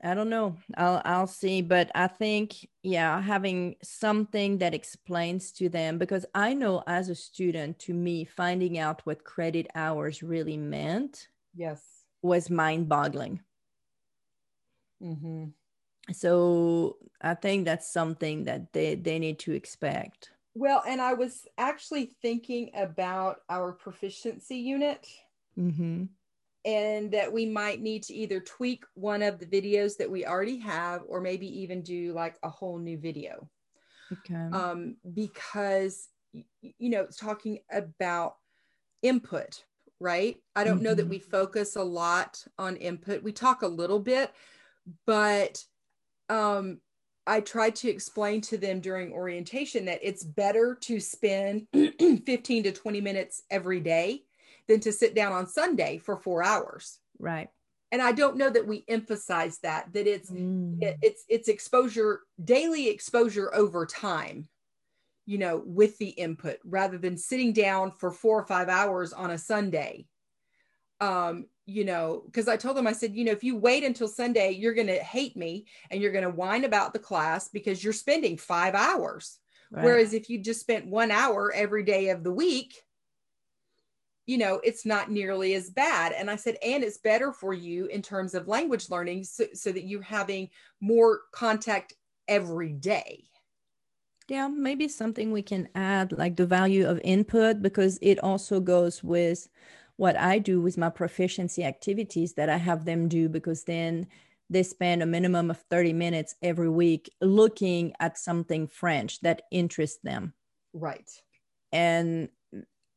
[0.02, 0.56] I don't know.
[0.76, 6.52] I'll I'll see, but I think yeah, having something that explains to them because I
[6.52, 11.82] know as a student, to me, finding out what credit hours really meant yes.
[12.20, 13.40] was mind-boggling.
[15.00, 15.46] Hmm
[16.12, 20.30] So I think that's something that they they need to expect.
[20.54, 25.06] Well, and I was actually thinking about our proficiency unit
[25.58, 26.04] Mm-hmm.
[26.64, 30.58] and that we might need to either tweak one of the videos that we already
[30.58, 33.48] have or maybe even do like a whole new video.
[34.12, 34.48] Okay.
[34.52, 36.08] um, because
[36.60, 38.36] you know it's talking about
[39.02, 39.64] input
[40.00, 41.10] right i don't know that Mhm.
[41.10, 44.32] we focus a lot on input we talk a little bit
[45.06, 45.62] but
[46.28, 46.78] um,
[47.26, 52.72] i tried to explain to them during orientation that it's better to spend 15 to
[52.72, 54.22] 20 minutes every day
[54.68, 57.48] than to sit down on sunday for four hours right.
[57.92, 60.82] and i don't know that we emphasize that that it's Mm.
[60.82, 64.48] it, it's it's exposure daily exposure over time
[65.26, 69.30] you know with the input rather than sitting down for four or five hours on
[69.30, 70.06] a sunday
[71.00, 74.06] um you know because i told them i said you know if you wait until
[74.08, 77.82] sunday you're going to hate me and you're going to whine about the class because
[77.82, 79.38] you're spending five hours.
[79.70, 79.84] Right.
[79.84, 82.74] whereas if you just spent one hour every day of the week
[84.26, 86.12] you know it's not nearly as bad.
[86.12, 89.72] And i said and it's better for you in terms of language learning so, so
[89.72, 90.50] that you're having
[90.80, 91.94] more contact
[92.28, 93.24] every day.
[94.28, 99.04] Yeah, maybe something we can add, like the value of input, because it also goes
[99.04, 99.48] with
[99.96, 104.06] what I do with my proficiency activities that I have them do, because then
[104.48, 109.98] they spend a minimum of 30 minutes every week looking at something French that interests
[110.02, 110.34] them.
[110.72, 111.10] right
[111.72, 112.28] and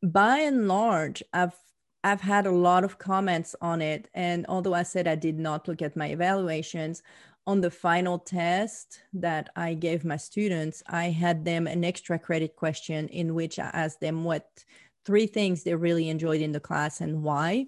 [0.04, 1.56] by and large i've
[2.04, 5.68] i've had a lot of comments on it and although i said i did not
[5.68, 7.02] look at my evaluations
[7.48, 12.56] on the final test that i gave my students i had them an extra credit
[12.56, 14.64] question in which i asked them what
[15.10, 17.68] three things they really enjoyed in the class and why.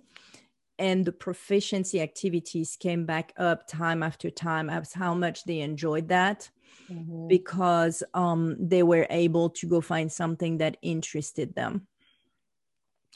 [0.80, 6.10] And the proficiency activities came back up time after time as how much they enjoyed
[6.10, 6.52] that
[6.88, 7.42] Mhm.
[7.46, 11.88] because um, they were able to go find something that interested them.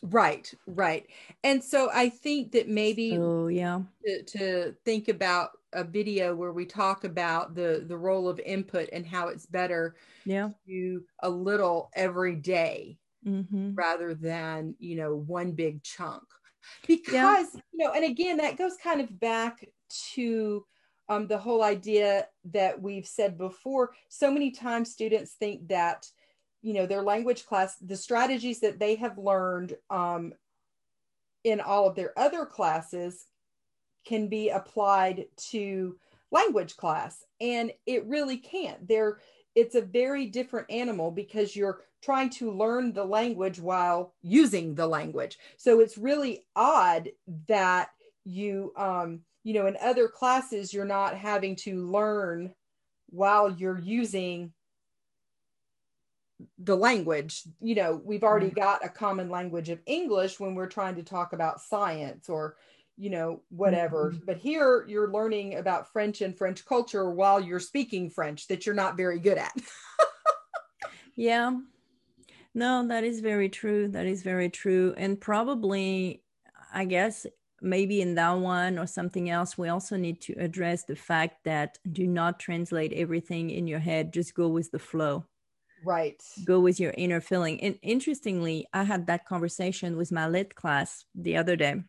[0.03, 1.07] right right.
[1.43, 6.53] And so i think that maybe So yeah, to, to think about a video where
[6.53, 11.29] we talk about the the role of input and how it's better yeah, to a
[11.29, 16.23] little every day hmm rather than you know one big chunk.
[16.87, 19.67] Because you know and again that goes kind of back
[20.13, 20.65] to
[21.07, 23.93] um, the whole idea that we've said before.
[24.09, 26.07] So many times students think that
[26.61, 30.33] you know their language class the strategies that they have learned um,
[31.43, 33.25] in all of their other classes
[34.05, 35.97] can be applied to
[36.31, 37.23] language class.
[37.41, 38.87] And it really can't.
[38.87, 39.19] They're
[39.55, 44.85] it's a very different animal because you're trying to learn the language while using the
[44.85, 45.39] language.
[45.57, 47.09] So it's really odd
[47.47, 47.89] that
[48.23, 52.53] you um you know in other classes you're not having to learn
[53.09, 54.53] while you're using
[56.59, 57.41] the language.
[57.59, 61.33] You know we've already got a common language of english when we're trying to talk
[61.33, 62.55] about science or
[62.97, 64.11] you know whatever.
[64.13, 64.25] Mhm.
[64.25, 68.75] but here you're learning about french and french culture while you're speaking french that you're
[68.75, 69.53] not very good at.
[71.15, 71.57] Yeah.
[72.55, 73.89] No, that is very true.
[73.89, 74.95] That is very true.
[74.97, 76.23] And probably,
[76.73, 77.27] I guess,
[77.61, 81.77] maybe in that one or something else, we also need to address the fact that
[81.91, 84.13] do not translate everything in your head.
[84.13, 85.27] Just go with the flow.
[85.83, 87.61] right go with your inner feeling.
[87.61, 91.83] And interestingly, I had that conversation with my lit class the other day.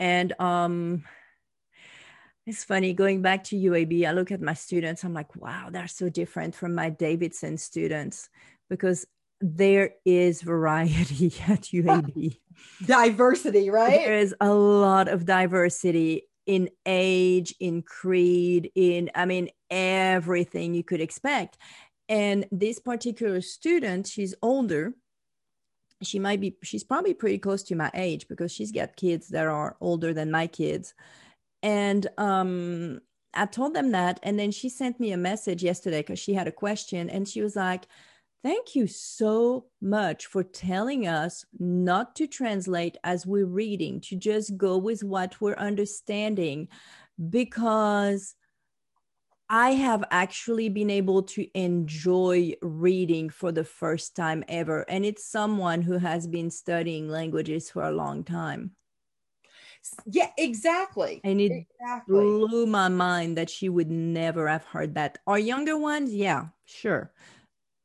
[0.00, 1.04] And um
[2.46, 5.88] it's funny going back to UAB, I look at my students, I'm like, wow, they're
[5.88, 8.28] so different from my Davidson students
[8.68, 9.06] because
[9.44, 12.38] there is variety at UAB.
[12.86, 19.50] diversity right There is a lot of diversity in age, in creed, in, I mean,
[19.70, 21.58] everything you could expect.
[22.08, 24.94] And this particular student, she's older.
[26.02, 29.46] She might be, she's probably pretty close to my age because she's got kids that
[29.46, 30.94] are older than my kids.
[31.62, 33.00] And um,
[33.32, 34.20] I told them that.
[34.22, 37.40] And then she sent me a message yesterday because she had a question and she
[37.40, 37.86] was like,
[38.44, 44.58] Thank you so much for telling us not to translate as we're reading, to just
[44.58, 46.68] go with what we're understanding,
[47.30, 48.34] because
[49.48, 54.82] I have actually been able to enjoy reading for the first time ever.
[54.90, 58.72] And it's someone who has been studying languages for a long time.
[60.04, 61.22] Yeah, exactly.
[61.24, 62.26] And it exactly.
[62.26, 65.16] blew my mind that she would never have heard that.
[65.26, 67.10] Our younger ones, yeah, sure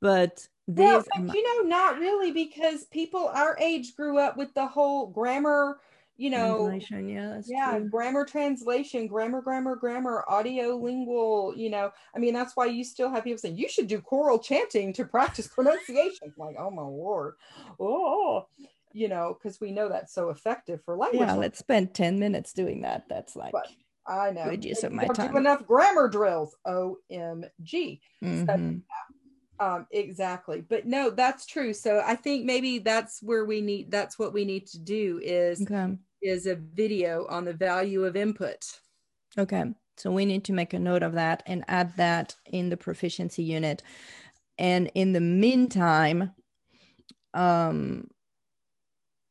[0.01, 4.67] but well, but you know, not really, because people our age grew up with the
[4.67, 5.79] whole grammar,
[6.15, 7.89] you know, translation, yeah, yeah, true.
[7.89, 11.91] grammar translation, grammar, grammar, grammar, audio lingual, you know.
[12.15, 15.05] I mean, that's why you still have people saying you should do choral chanting to
[15.05, 16.33] practice pronunciation.
[16.37, 17.33] like, oh my lord,
[17.79, 18.47] oh,
[18.93, 21.21] you know, because we know that's so effective for language.
[21.21, 23.05] Yeah, let's spend ten minutes doing that.
[23.09, 23.51] That's like.
[23.51, 23.67] But,
[24.07, 24.45] I know.
[24.49, 25.37] Good use of my time.
[25.37, 26.55] Enough grammar drills.
[26.65, 27.99] OMG.
[28.23, 28.45] Mm-hmm.
[28.45, 28.79] So,
[29.59, 30.61] um exactly.
[30.61, 31.73] But no that's true.
[31.73, 35.61] So i think maybe that's where we need that's what we need to do is
[35.61, 35.97] okay.
[36.21, 38.65] is a video on the value of input.
[39.37, 39.65] Okay.
[39.97, 43.43] So we need to make a note of that and add that in the proficiency
[43.43, 43.83] unit.
[44.57, 46.31] And in the meantime
[47.33, 48.07] um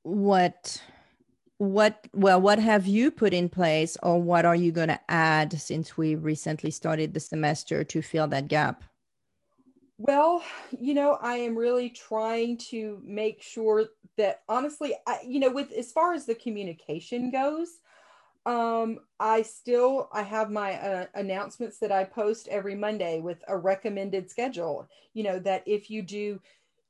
[0.03, 0.81] what
[1.59, 5.61] what well what have you put in place or what are you going to add
[5.61, 8.85] since we recently started the semester to fill that gap
[9.99, 10.45] well,
[10.79, 13.87] you know, I am really trying to make sure
[14.17, 17.69] that honestly, I, you know, with as far as the communication goes,
[18.47, 23.57] um, I still I have my uh, announcements that I post every Monday with a
[23.57, 24.89] recommended schedule.
[25.15, 26.41] You know that if you do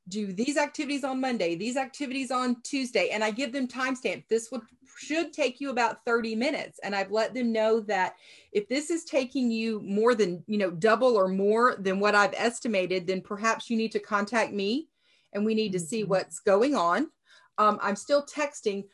[0.09, 4.23] do these activities on Monday, these activities on Tuesday, and I give them timestamp.
[4.27, 4.61] This would
[4.99, 6.79] should take you about 30 minutes.
[6.83, 8.15] And I've let them know that
[8.51, 12.33] if this is taking you more than, you know, double or more than what I've
[12.35, 14.89] estimated, then perhaps you need to contact me
[15.31, 16.09] and we need to see mm-hmm.
[16.09, 17.09] what's going on.
[17.57, 18.85] Um, I'm still texting,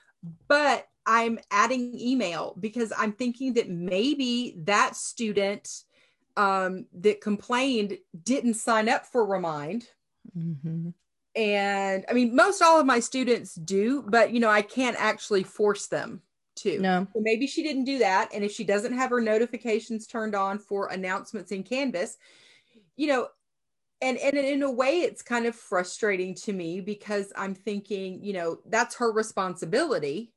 [0.48, 5.70] but I'm adding email because I'm thinking that maybe that student
[6.38, 9.88] um, that complained didn't sign up for Remind.
[10.38, 10.90] Mm-hmm
[11.36, 15.44] and i mean most all of my students do but you know i can't actually
[15.44, 16.22] force them
[16.56, 16.80] to.
[16.80, 17.06] No.
[17.14, 18.30] So maybe she didn't do that.
[18.34, 22.18] And if she doesn't have her notifications turned on for announcements in canvas
[22.96, 23.28] you know
[24.02, 28.34] and and in a way it's kind of frustrating to me because i'm thinking you
[28.34, 30.32] know that's her responsibility.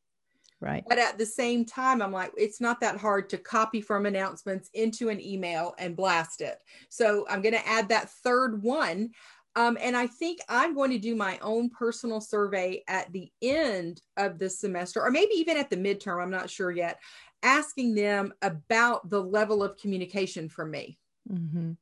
[0.60, 0.82] Right.
[0.88, 4.70] But at the same time i'm like it's not that hard to copy from announcements
[4.74, 6.58] into an email and blast it.
[6.88, 9.10] So i'm going to add that third one
[9.58, 14.00] um, and I think I'm going to do my own personal survey at the end
[14.16, 17.00] of the semester, or maybe even at the midterm, I'm not sure yet,
[17.42, 20.96] asking them about the level of communication from me.
[21.28, 21.72] Mm-hmm.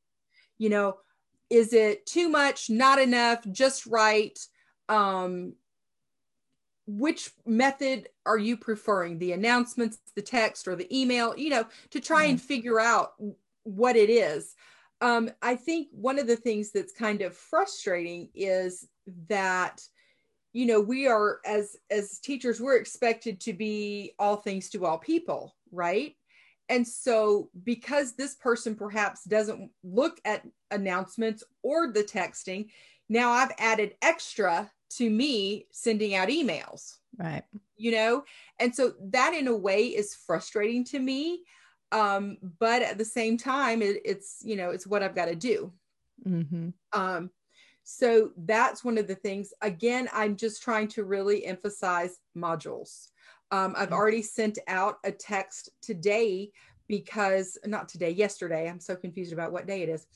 [0.57, 0.97] You know,
[1.51, 4.39] is it too much, not enough, just right?
[4.89, 5.53] Um,
[6.87, 11.99] which method are you preferring the announcements the text or the email you know to
[11.99, 12.31] try mm-hmm.
[12.31, 13.11] and figure out
[13.63, 14.55] what it is
[15.01, 18.87] um, I think one of the things that's kind of frustrating is
[19.29, 19.81] that
[20.53, 24.97] you know we are as as teachers we're expected to be all things to all
[24.97, 26.15] people right?
[26.69, 32.67] And so because this person perhaps doesn't look at announcements or the texting
[33.09, 36.95] now i've added extra to me sending out emails.
[37.17, 37.43] Right.
[37.77, 38.23] You know?
[38.59, 41.43] And so that in a way is frustrating to me
[41.91, 45.35] um but at the same time it, it's you know it's what i've got to
[45.35, 45.71] do
[46.27, 46.69] mm-hmm.
[46.93, 47.29] um
[47.83, 53.09] so that's one of the things again i'm just trying to really emphasize modules
[53.51, 53.93] um, i've mm-hmm.
[53.93, 56.49] already sent out a text today
[56.87, 60.07] because not today yesterday i'm so confused about what day it is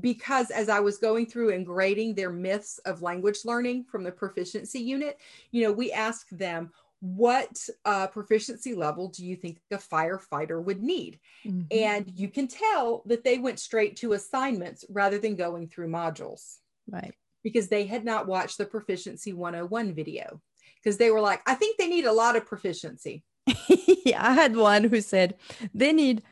[0.00, 4.12] because as I was going through and grading their myths of language learning from the
[4.12, 5.18] proficiency unit,
[5.50, 6.70] you know, we asked them,
[7.00, 11.20] what uh, proficiency level do you think a firefighter would need?
[11.46, 11.62] Mm-hmm.
[11.70, 16.56] And you can tell that they went straight to assignments rather than going through modules.
[16.88, 17.14] Right.
[17.44, 20.40] Because they had not watched the Proficiency 101 video.
[20.82, 23.24] Because they were like, I think they need a lot of proficiency.
[24.04, 25.36] yeah, I had one who said
[25.74, 26.22] they need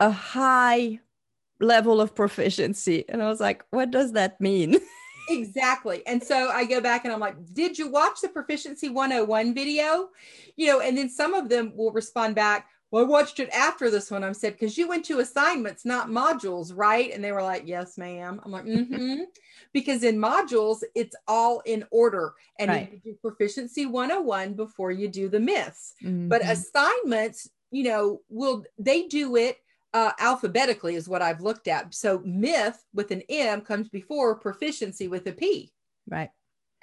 [0.00, 1.00] a high
[1.60, 3.04] level of proficiency.
[3.08, 4.78] And I was like, what does that mean?
[5.28, 6.06] exactly.
[6.06, 10.08] And so I go back and I'm like, did you watch the Proficiency 101 video?
[10.56, 13.90] You know, and then some of them will respond back, well, I watched it after
[13.90, 14.22] this one.
[14.22, 17.10] I said, because you went to assignments, not modules, right?
[17.10, 18.38] And they were like, yes, ma'am.
[18.44, 19.22] I'm like, mm-hmm.
[19.72, 22.34] because in modules, it's all in order.
[22.58, 22.92] And right.
[22.92, 25.94] you do proficiency 101 before you do the myths.
[26.04, 26.28] Mm-hmm.
[26.28, 29.56] But assignments, you know, will they do it
[29.94, 31.94] uh, alphabetically is what I've looked at.
[31.94, 35.72] So myth with an M comes before proficiency with a P.
[36.08, 36.30] Right.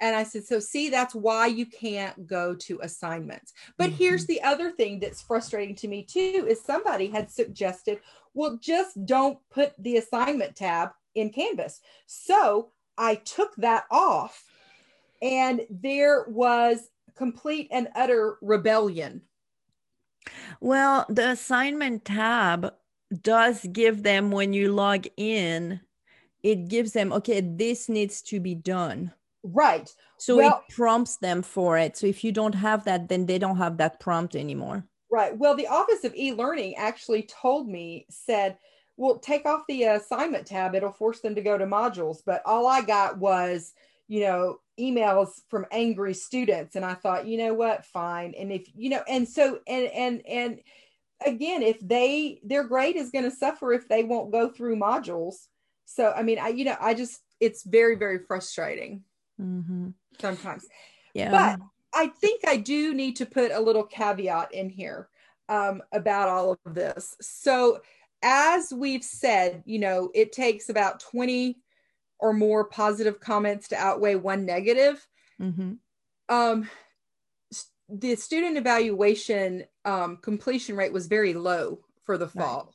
[0.00, 3.52] And I said, so see, that's why you can't go to assignments.
[3.76, 3.98] But mm-hmm.
[3.98, 8.00] here's the other thing that's frustrating to me too is somebody had suggested,
[8.32, 11.80] well, just don't put the assignment tab in Canvas.
[12.06, 14.42] So I took that off
[15.20, 19.22] and there was complete and utter rebellion.
[20.60, 22.72] Well, the assignment tab
[23.22, 25.80] does give them when you log in,
[26.42, 29.12] it gives them, okay, this needs to be done.
[29.42, 29.92] Right.
[30.18, 31.96] So well, it prompts them for it.
[31.96, 34.84] So if you don't have that, then they don't have that prompt anymore.
[35.10, 35.36] Right.
[35.36, 38.58] Well, the Office of e Learning actually told me, said,
[38.96, 40.74] well, take off the assignment tab.
[40.74, 42.18] It'll force them to go to modules.
[42.24, 43.72] But all I got was,
[44.08, 46.76] you know, emails from angry students.
[46.76, 48.34] And I thought, you know what, fine.
[48.38, 50.60] And if, you know, and so, and, and, and,
[51.24, 55.34] again, if they their grade is going to suffer if they won't go through modules.
[55.84, 59.02] So I mean, I you know, I just it's very very frustrating
[59.40, 59.88] mm-hmm.
[60.20, 60.66] sometimes.
[61.14, 61.60] Yeah, but
[61.94, 65.08] I think I do need to put a little caveat in here
[65.48, 67.16] um, about all of this.
[67.20, 67.80] So
[68.22, 71.58] as we've said, you know, it takes about twenty
[72.18, 75.06] or more positive comments to outweigh one negative.
[75.40, 75.72] Mm-hmm.
[76.28, 76.68] Um,
[77.88, 82.64] the student evaluation um, completion rate was very low for the fall.
[82.66, 82.74] Right.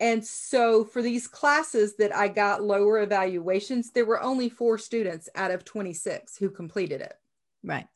[0.00, 5.28] And so for these classes that I got lower evaluations, there were only four students
[5.34, 7.14] out of 26 who completed it.
[7.62, 7.86] Right.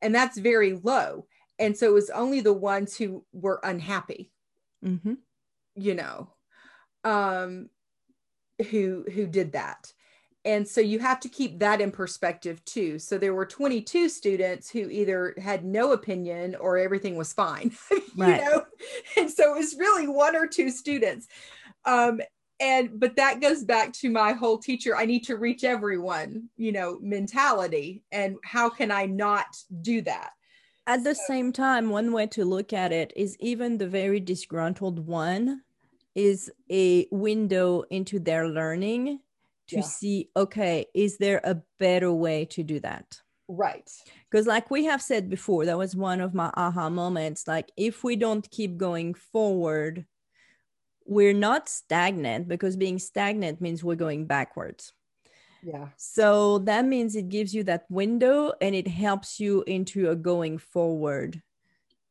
[0.00, 1.26] And that's very low.
[1.58, 4.30] And so it was only the ones who were unhappy,
[4.84, 5.14] mm-hmm.
[5.74, 6.30] you know,
[7.02, 7.68] um,
[8.70, 9.92] who who did that
[10.48, 12.98] and so you have to keep that in perspective too.
[12.98, 17.76] So there were 22 students who either had no opinion or everything was fine
[18.16, 18.40] right.
[18.40, 18.64] you know?
[19.18, 21.28] And so it was really one or two students.
[21.84, 22.22] Um
[22.60, 26.72] and but that goes back to my whole teacher i need to reach everyone you
[26.72, 28.02] know mentality.
[28.10, 30.30] And how can i not do that?
[30.86, 31.22] At the so.
[31.28, 35.60] same time one way to look at it is even the very disgruntled one
[36.14, 39.20] is a window into their learning
[39.68, 39.82] to yeah.
[39.82, 43.20] see okay is there a better way to do that?
[43.48, 43.90] Right.
[44.30, 47.48] Because like we have said before that was one of my aha moments.
[47.48, 50.06] Like if we don't keep going forward
[51.08, 54.92] we're not stagnant because being stagnant means we're going backwards.
[55.62, 55.88] Yeah.
[55.96, 60.58] So that means it gives you that window and it helps you into a going
[60.58, 61.42] forward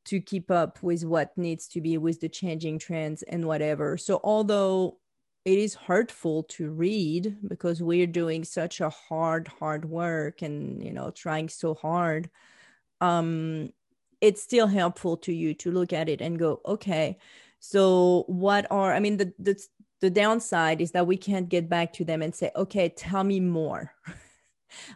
[0.06, 3.98] to keep up with what needs to be with the changing trends and whatever.
[3.98, 4.98] So although
[5.48, 10.92] it is hurtful to read because we're doing such a hard hard work and you
[10.92, 12.30] know trying so hard
[13.02, 13.70] um
[14.22, 17.18] it's still helpful to you to look at it and go okay
[17.60, 19.58] so what are i mean the the,
[20.02, 23.40] the downside is that we can't get back to them and say okay tell me
[23.40, 23.92] more.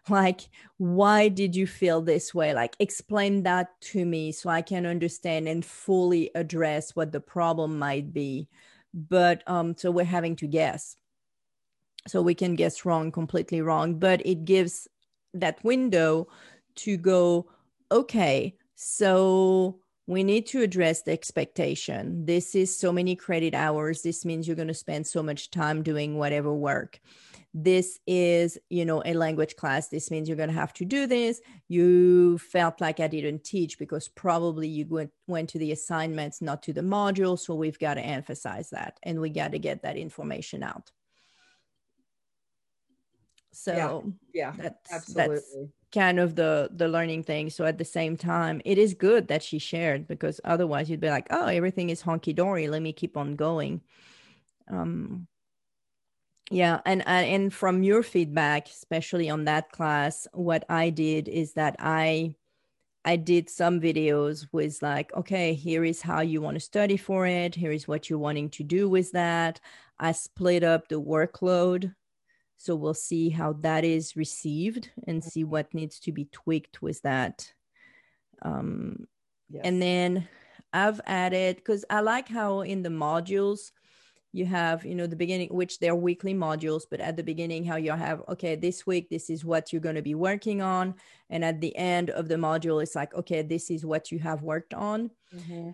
[0.10, 0.42] Like
[0.78, 2.54] why did you feel this way?
[2.54, 7.80] Like explain that to me so i can understand and fully address what the problem
[7.80, 8.48] might be
[8.94, 10.96] but um, so we're having to guess.
[12.08, 14.88] So we can guess wrong, completely wrong, but it gives
[15.34, 16.28] that window
[16.78, 17.48] to go,
[17.92, 22.26] okay, so we need to address the expectation.
[22.26, 24.02] This is so many credit hours.
[24.02, 27.00] This means you're going to spend so much time doing whatever work
[27.54, 29.90] this is you know a language class.
[29.90, 31.42] This means you're going to have to do this.
[31.68, 36.64] You felt like i didn't teach because probably you went, went to the assignments not
[36.64, 37.38] to the module.
[37.38, 40.92] So we've got to emphasize that and we got to get that information out.
[43.54, 45.36] So yeah, yeah that's absolutely.
[45.36, 45.48] that's
[45.94, 47.50] kind of the the learning thing.
[47.50, 51.10] So at the same time it is good that she shared because otherwise you'd be
[51.10, 52.70] like oh everything is honky-dory.
[52.70, 53.82] Let me keep on going.
[54.70, 55.28] Um
[56.52, 61.76] yeah, and and from your feedback, especially on that class, what I did is that
[61.80, 62.36] I
[63.04, 67.26] I did some videos with like, okay, here is how you want to study for
[67.26, 67.56] it.
[67.56, 69.60] Here is what you're wanting to do with that.
[70.00, 71.96] I split up the workload.
[72.58, 77.02] So we'll see how that is received and see what needs to be tweaked with
[77.02, 77.52] that.
[78.44, 79.08] Um,
[79.50, 79.64] yes.
[79.66, 80.28] And then
[80.72, 83.72] I've added, because I like how in the modules,
[84.34, 87.76] you have you know the beginning which they're weekly modules but at the beginning how
[87.76, 90.96] you have okay this week this is what you're going to be working on
[91.30, 94.42] and at the end of the module it's like okay this is what you have
[94.42, 95.72] worked on mm-hmm.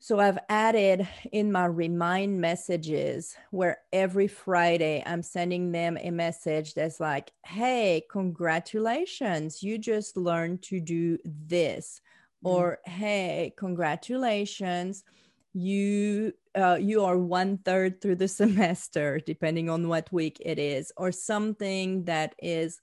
[0.00, 6.74] so i've added in my remind messages where every friday i'm sending them a message
[6.74, 12.00] that's like hey congratulations you just learned to do this
[12.44, 12.56] mm-hmm.
[12.56, 15.04] or hey congratulations
[15.52, 20.92] you uh, you are one third through the semester, depending on what week it is,
[20.96, 22.80] or something that is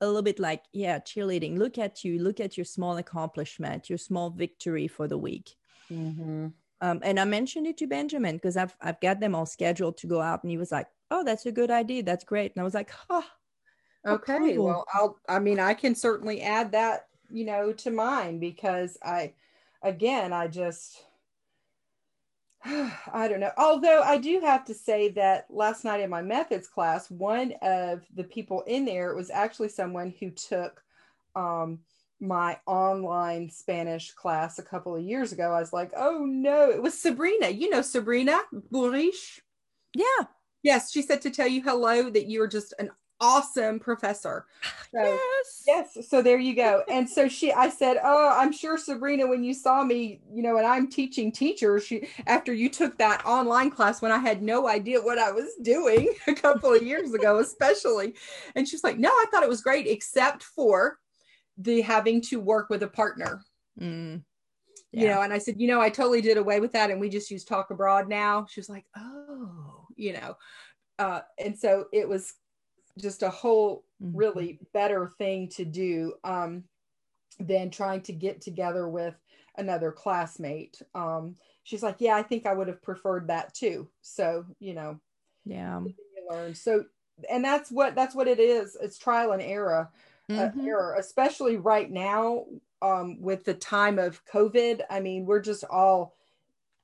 [0.00, 1.58] a little bit like, yeah, cheerleading.
[1.58, 5.54] Look at you, look at your small accomplishment, your small victory for the week.
[5.90, 6.48] Mm-hmm.
[6.80, 10.06] Um, and I mentioned it to Benjamin because I've I've got them all scheduled to
[10.06, 12.02] go out, and he was like, "Oh, that's a good idea.
[12.02, 13.24] That's great." And I was like, "Oh,
[14.06, 14.36] okay.
[14.36, 14.64] Approval.
[14.64, 15.18] Well, I'll.
[15.28, 19.32] I mean, I can certainly add that, you know, to mine because I,
[19.82, 21.02] again, I just
[23.12, 23.52] I don't know.
[23.56, 28.02] Although I do have to say that last night in my methods class, one of
[28.14, 30.82] the people in there was actually someone who took
[31.34, 31.80] um,
[32.20, 35.52] my online Spanish class a couple of years ago.
[35.52, 37.48] I was like, oh no, it was Sabrina.
[37.48, 38.38] You know Sabrina
[38.72, 39.40] Burish?
[39.94, 40.26] Yeah.
[40.62, 42.90] Yes, she said to tell you hello that you are just an
[43.20, 44.46] awesome professor.
[44.92, 45.62] So, yes.
[45.66, 46.08] Yes.
[46.08, 46.82] So there you go.
[46.88, 50.56] And so she, I said, Oh, I'm sure Sabrina, when you saw me, you know,
[50.58, 54.68] and I'm teaching teachers, she, after you took that online class when I had no
[54.68, 58.14] idea what I was doing a couple of years ago, especially.
[58.54, 60.98] And she's like, No, I thought it was great, except for
[61.58, 63.42] the having to work with a partner.
[63.80, 64.22] Mm.
[64.92, 65.02] Yeah.
[65.02, 67.08] You know, and I said, you know, I totally did away with that and we
[67.08, 68.46] just use TalkAbroad now.
[68.48, 70.36] She was like, oh, you know.
[70.98, 72.32] Uh, and so it was
[72.98, 74.16] just a whole mm-hmm.
[74.16, 76.64] really better thing to do um,
[77.38, 79.14] than trying to get together with
[79.56, 80.80] another classmate.
[80.94, 83.88] Um, she's like, yeah, I think I would have preferred that too.
[84.02, 85.00] So, you know,
[85.44, 85.94] yeah, you
[86.30, 86.54] learn.
[86.54, 86.84] So,
[87.30, 88.76] and that's what, that's what it is.
[88.80, 89.90] It's trial and error,
[90.28, 90.60] uh, mm-hmm.
[90.60, 92.44] uh, error, especially right now
[92.82, 94.82] um, with the time of COVID.
[94.90, 96.14] I mean, we're just all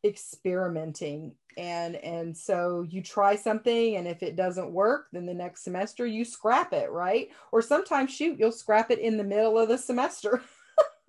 [0.05, 5.65] experimenting and and so you try something and if it doesn't work then the next
[5.65, 7.29] semester you scrap it right?
[7.53, 10.43] Or sometimes shoot you'll scrap it in the middle of the semester.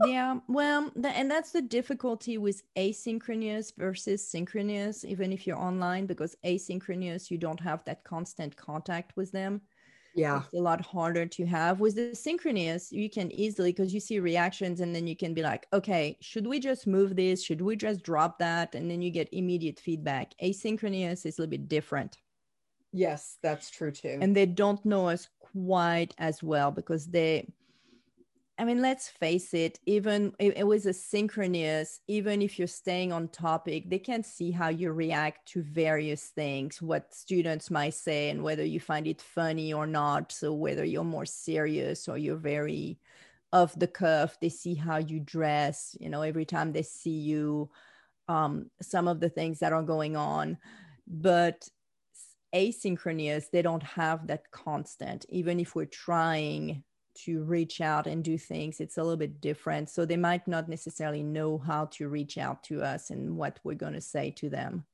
[0.05, 6.35] Yeah well and that's the difficulty with asynchronous versus synchronous even if you're online because
[6.43, 9.61] asynchronous you don't have that constant contact with them
[10.13, 10.41] yeah.
[10.43, 11.79] it's a lot harder to have.
[11.79, 15.41] With the synchronous you can easily because you see reactions and then you can be
[15.41, 17.43] like okay should we just move this?
[17.43, 18.75] Should we just drop that?
[18.75, 20.33] And then you get immediate feedback.
[20.41, 22.17] Asynchronous is a little bit different.
[22.91, 24.19] Yes that's true too.
[24.21, 27.47] And they don't know us quite as well because they
[28.63, 33.11] I mean, let's face it, even it, it, was a synchronous, even if you're staying
[33.11, 38.29] on topic, they can see how you react to various things, what students might say,
[38.29, 40.31] and whether you find it funny or not.
[40.31, 42.99] So, whether you're more serious or you're very
[43.51, 47.69] off the cuff, they see how you dress, you know, every time they see you,
[48.29, 50.57] um, some of the things that are going on.
[51.05, 51.67] But
[52.55, 56.85] asynchronous, they don't have that constant, even if we're trying
[57.15, 59.89] to reach out and do things it's a little bit different.
[59.89, 63.75] So they might not necessarily know how to reach out to us and what we're
[63.75, 64.85] going to say to them.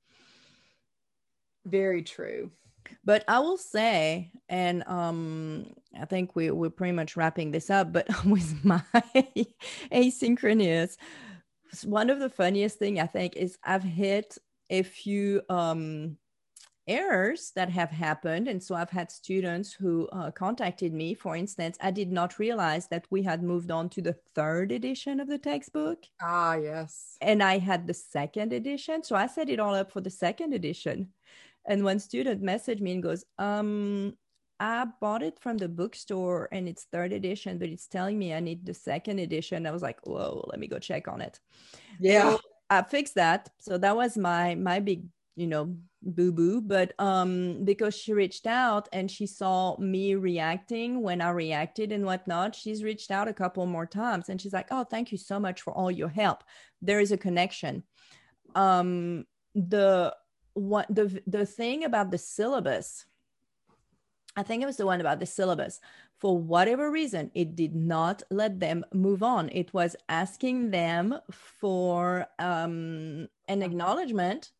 [1.65, 2.51] Very true.
[3.05, 5.67] But i will say and um
[5.99, 8.81] i think we, we're pretty much wrapping this up but with my
[9.91, 10.97] asynchronous
[11.83, 14.37] one of the funniest thing i think is i've hit
[14.69, 16.17] a few um
[16.89, 18.47] errors that have happened.
[18.47, 21.13] And so I've had students who uh, contacted me.
[21.13, 25.19] For instance, I did not realize that we had moved on to the third edition
[25.19, 26.03] of the textbook.
[26.21, 27.15] Ah, yes.
[27.21, 29.03] And I had the second edition.
[29.03, 31.09] So I set it all up for the second edition.
[31.65, 34.17] And one student messaged me and goes, um,
[34.59, 38.39] I bought it from the bookstore and it's third edition, but it's telling me I
[38.41, 39.65] need the second edition.
[39.65, 41.39] I was like, whoa, let me go check on it.
[41.99, 42.31] Yeah.
[42.31, 43.49] So I fixed that.
[43.59, 48.45] So that was my my big you know boo boo but um because she reached
[48.45, 53.33] out and she saw me reacting when i reacted and whatnot she's reached out a
[53.33, 56.43] couple more times and she's like oh thank you so much for all your help.
[56.81, 57.83] There is a connection.
[58.55, 59.25] Um
[59.55, 60.15] the
[60.53, 63.05] what the the thing about the syllabus
[64.35, 65.79] i think it was the one about the syllabus.
[66.19, 69.47] For whatever reason it did not let them move on.
[69.53, 74.51] It was asking them for um an acknowledgement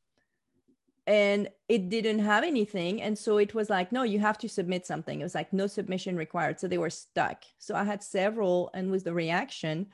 [1.09, 3.01] and it didn't have anything.
[3.01, 5.19] And so it was like no you have to submit something.
[5.19, 6.59] It was like no submission required.
[6.59, 7.43] So they were stuck.
[7.57, 9.87] So i had several and with the reaction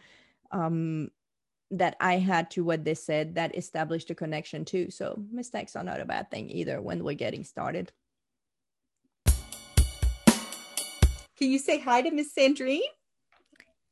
[0.52, 1.10] um,
[1.72, 4.92] that i had to what they said that established a connection too.
[4.92, 7.94] So mistakes are not a bad thing either when we're getting started.
[11.38, 12.92] Can you say hi to miss sandrine?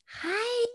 [0.07, 0.65] Hi.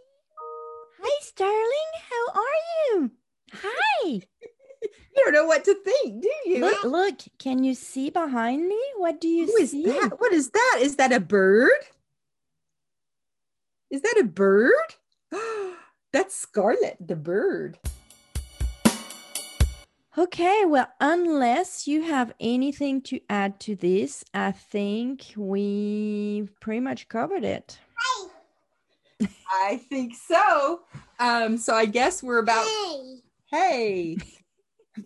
[1.00, 1.90] Hi starling.
[2.10, 3.10] How are you?
[3.52, 4.08] Hi.
[4.08, 4.22] you
[5.18, 6.60] don't know what to think, do you?
[6.60, 8.80] Look, look, can you see behind me?
[8.96, 9.84] What do you Who see?
[9.84, 10.20] Is that?
[10.20, 10.78] What is that?
[10.80, 11.70] Is that a bird?
[13.90, 14.72] Is that a bird?
[16.12, 17.78] That's Scarlet, the bird.
[20.16, 27.08] Okay, well, unless you have anything to add to this, I think we pretty much
[27.08, 27.78] covered it.
[29.50, 30.80] I think so.
[31.18, 34.16] Um, so I guess we're about Hey.
[34.16, 34.18] hey.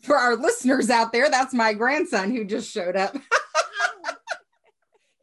[0.03, 3.17] For our listeners out there, that's my grandson who just showed up.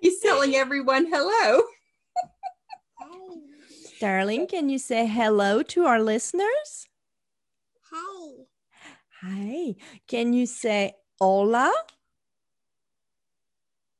[0.02, 1.64] He's telling everyone hello.
[4.00, 6.88] Darling, can you say hello to our listeners?
[7.92, 8.46] Hey.
[9.22, 9.76] Hi.
[10.08, 11.74] Can you say hola?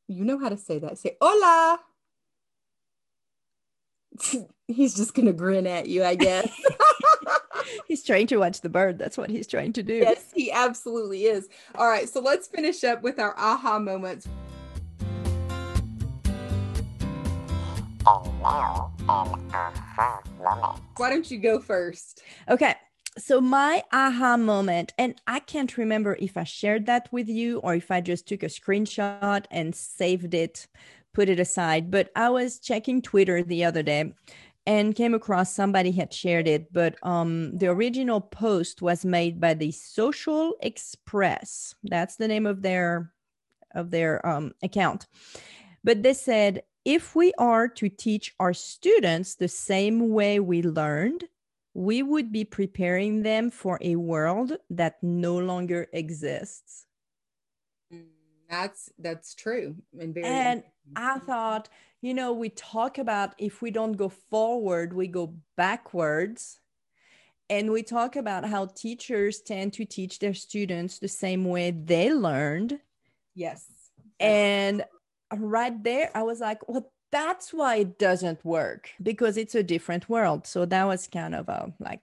[0.08, 0.98] You know how to say that.
[0.98, 1.80] Say hola.
[4.68, 6.50] He's just gonna grin at you, I guess.
[7.90, 9.00] He's trying to watch the bird.
[9.00, 9.96] That's what he's trying to do.
[9.96, 11.50] yes, he absolutely is.
[11.74, 14.28] All right, so let's finish up with our aha moments.
[18.06, 20.84] And now, an aha moment.
[20.98, 22.22] Why don't you go first?
[22.48, 22.76] Okay.
[23.18, 27.74] So my aha moment, and I can't remember if I shared that with you or
[27.74, 30.68] if I just took a screenshot and saved it,
[31.16, 31.90] put it aside.
[31.90, 34.14] But I was checking Twitter the other day
[34.70, 36.72] and came across somebody had shared it.
[36.72, 41.74] But um, the original post was made by the Social Express.
[41.84, 43.12] That's the name of their
[43.74, 45.08] of their um, account.
[45.84, 51.24] But they said if we are to teach our students the same way we learned,
[51.74, 56.86] we would be preparing them for a world that no longer exists.
[58.48, 60.28] That's that's true and very.
[60.28, 60.64] And
[60.96, 61.70] I thought,
[62.02, 66.60] you know, we talk about if we don't go forward, we go backwards.
[67.50, 72.14] And we talk about how teachers tend to teach their students the same way they
[72.14, 72.80] learned.
[73.36, 73.66] yes,
[74.20, 74.84] And
[75.36, 80.10] right there, I was like, well, that's why it doesn't work because it's a different
[80.10, 80.46] world.
[80.46, 82.02] So that was kind of a like,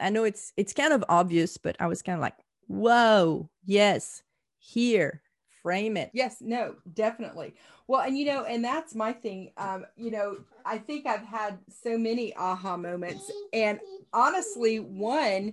[0.00, 2.36] I know it's it's kind of obvious, but I was kind of like,
[2.66, 4.22] whoa, yes,
[4.58, 5.22] here,
[5.68, 6.10] frame it.
[6.14, 7.54] yes, no, definitely.
[7.88, 9.52] Well, and you know, and that's my thing.
[9.58, 13.78] Um, you know, I think I've had so many aha moments, and
[14.14, 15.52] honestly, one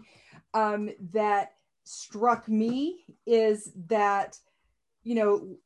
[0.54, 1.52] um, that
[1.84, 4.40] struck me is that,
[5.04, 5.58] you know,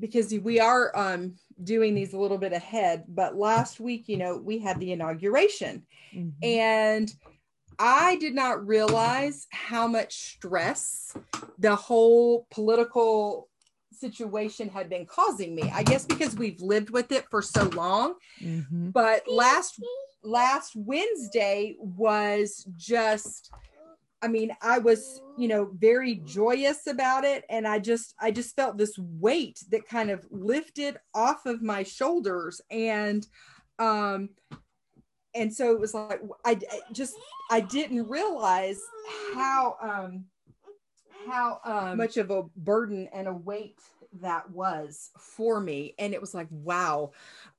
[0.00, 4.38] because we are um, doing these a little bit ahead, but last week, you know,
[4.38, 6.32] we had the inauguration, Mhm.
[6.42, 7.14] and
[7.78, 11.14] I did not realize how much stress
[11.58, 13.48] the whole political
[13.94, 15.70] situation had been causing me.
[15.72, 18.14] I guess because we've lived with it for so long.
[18.40, 18.92] Mhm.
[18.92, 19.82] But last
[20.22, 23.50] last Wednesday was just
[24.22, 28.56] I mean, I was, you know, very joyous about it and I just I just
[28.56, 33.26] felt this weight that kind of lifted off of my shoulders and
[33.78, 34.30] um
[35.34, 37.14] and so it was like I, I just
[37.50, 38.80] I didn't realize
[39.34, 40.24] how um
[41.26, 43.80] how um, much of a burden and a weight
[44.20, 47.10] that was for me and it was like wow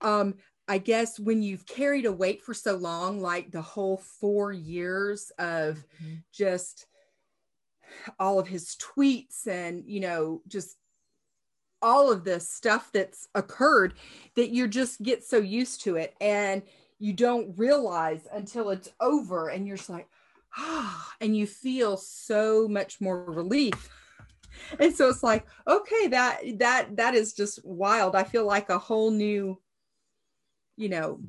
[0.01, 0.36] um
[0.68, 5.32] I guess when you've carried a weight for so long, like the whole four years
[5.38, 6.24] of Mhm.
[6.32, 6.88] just
[8.20, 10.78] all of his tweets and, you know, just
[11.82, 13.93] all of this stuff that's occurred,
[14.36, 16.64] that you just get so used to it and
[16.97, 20.08] you don't realize until it's over and you're just like,
[21.22, 23.89] and you feel so much more relief.
[24.80, 28.16] And so it's like, okay, that that that is just wild.
[28.16, 29.62] I feel like a whole new
[30.78, 31.22] you know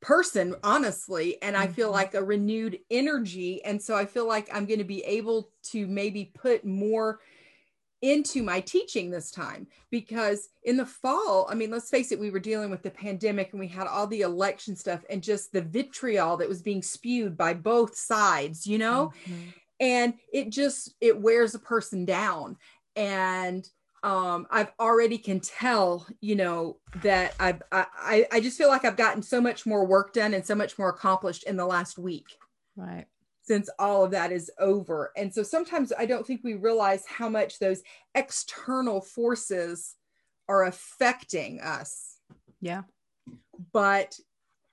[0.00, 1.92] person honestly and i feel Mhm.
[1.92, 5.86] like a renewed energy and so i feel like i'm going to be able to
[5.86, 7.20] maybe put more
[8.02, 12.30] into my teaching this time because in the fall i mean let's face it we
[12.30, 15.62] were dealing with the pandemic and we had all the election stuff and just the
[15.62, 19.52] vitriol that was being spewed by both sides you know Mhm.
[19.80, 22.56] and it just it wears a person down
[22.96, 23.66] and
[24.02, 28.96] um i've already can tell you know that i've i i just feel like i've
[28.96, 32.36] gotten so much more work done and so much more accomplished in the last week
[32.76, 33.06] Right.
[33.46, 37.28] Since all of that is over and so sometimes i don't think we realize how
[37.28, 37.82] much those
[38.14, 39.94] external forces
[40.48, 42.18] are affecting us
[42.60, 42.82] Yeah.
[43.72, 44.18] but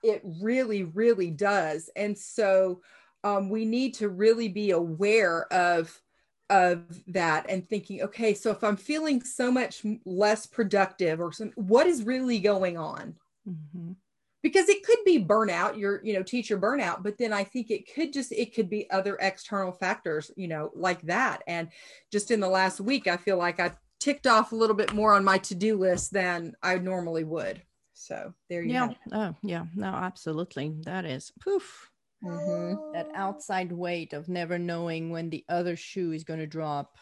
[0.04, 2.82] it really really does and so
[3.26, 6.02] um, we need to really be aware of
[6.50, 11.52] of that and thinking okay so if i'm feeling so much less productive or some
[11.56, 13.16] what is really going on
[13.48, 13.96] Mhm.
[14.44, 17.92] Because it could be burnout your you know teacher burnout but then i think it
[17.96, 21.70] could just it could be other external factors you know like that and
[22.12, 25.14] just in the last week i feel like i ticked off a little bit more
[25.14, 27.62] on my to-do list than i normally would
[27.96, 28.88] so there you Yeah.
[28.88, 28.98] have.
[29.14, 29.66] Oh, yeah.
[29.76, 30.74] No, absolutely.
[30.82, 31.90] That is poof.
[32.22, 32.92] Mhm.
[32.92, 36.98] That outside weight of never knowing when the other shoe is going to drop.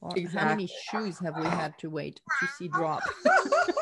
[0.00, 3.02] Or How many shoes have we had to wait to see drop?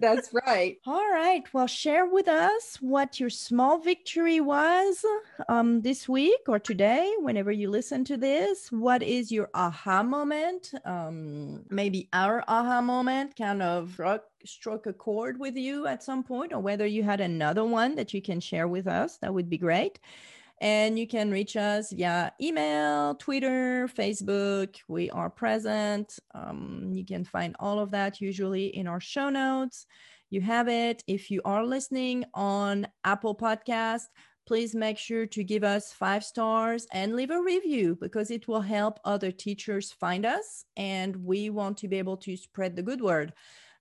[0.00, 0.78] That's right.
[0.86, 1.42] All right.
[1.52, 5.04] Well, share with us what your small victory was
[5.48, 8.70] um, this week or today, whenever you listen to this.
[8.70, 10.72] What is your aha moment?
[10.84, 16.22] Um, maybe our aha moment kind of struck, struck a chord with you at some
[16.22, 19.18] point, or whether you had another one that you can share with us.
[19.18, 19.98] That would be great.
[20.60, 24.76] And you can reach us via email, Twitter, Facebook.
[24.88, 26.18] We are present.
[26.34, 29.86] Um, you can find all of that usually in our show notes.
[30.30, 31.04] You have it.
[31.06, 34.02] If you are listening on Apple Podcast,
[34.46, 38.60] please make sure to give us five stars and leave a review because it will
[38.60, 40.64] help other teachers find us.
[40.76, 43.32] And we want to be able to spread the good word.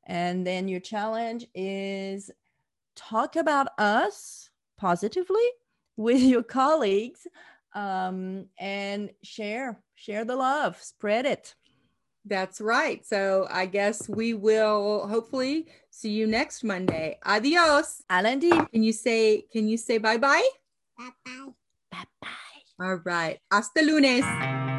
[0.06, 2.30] And then your challenge is
[2.96, 5.48] talk about us positively
[5.98, 7.28] with your colleagues
[7.76, 11.56] um, and share share the love spread it
[12.28, 13.06] That's right.
[13.06, 17.18] So I guess we will hopefully see you next Monday.
[17.24, 18.04] Adios.
[18.10, 18.50] À lundi.
[18.50, 20.44] Can you say can you say bye bye?
[20.98, 21.54] Bye bye.
[21.92, 23.40] bye bye All right.
[23.50, 24.77] Hasta lunes.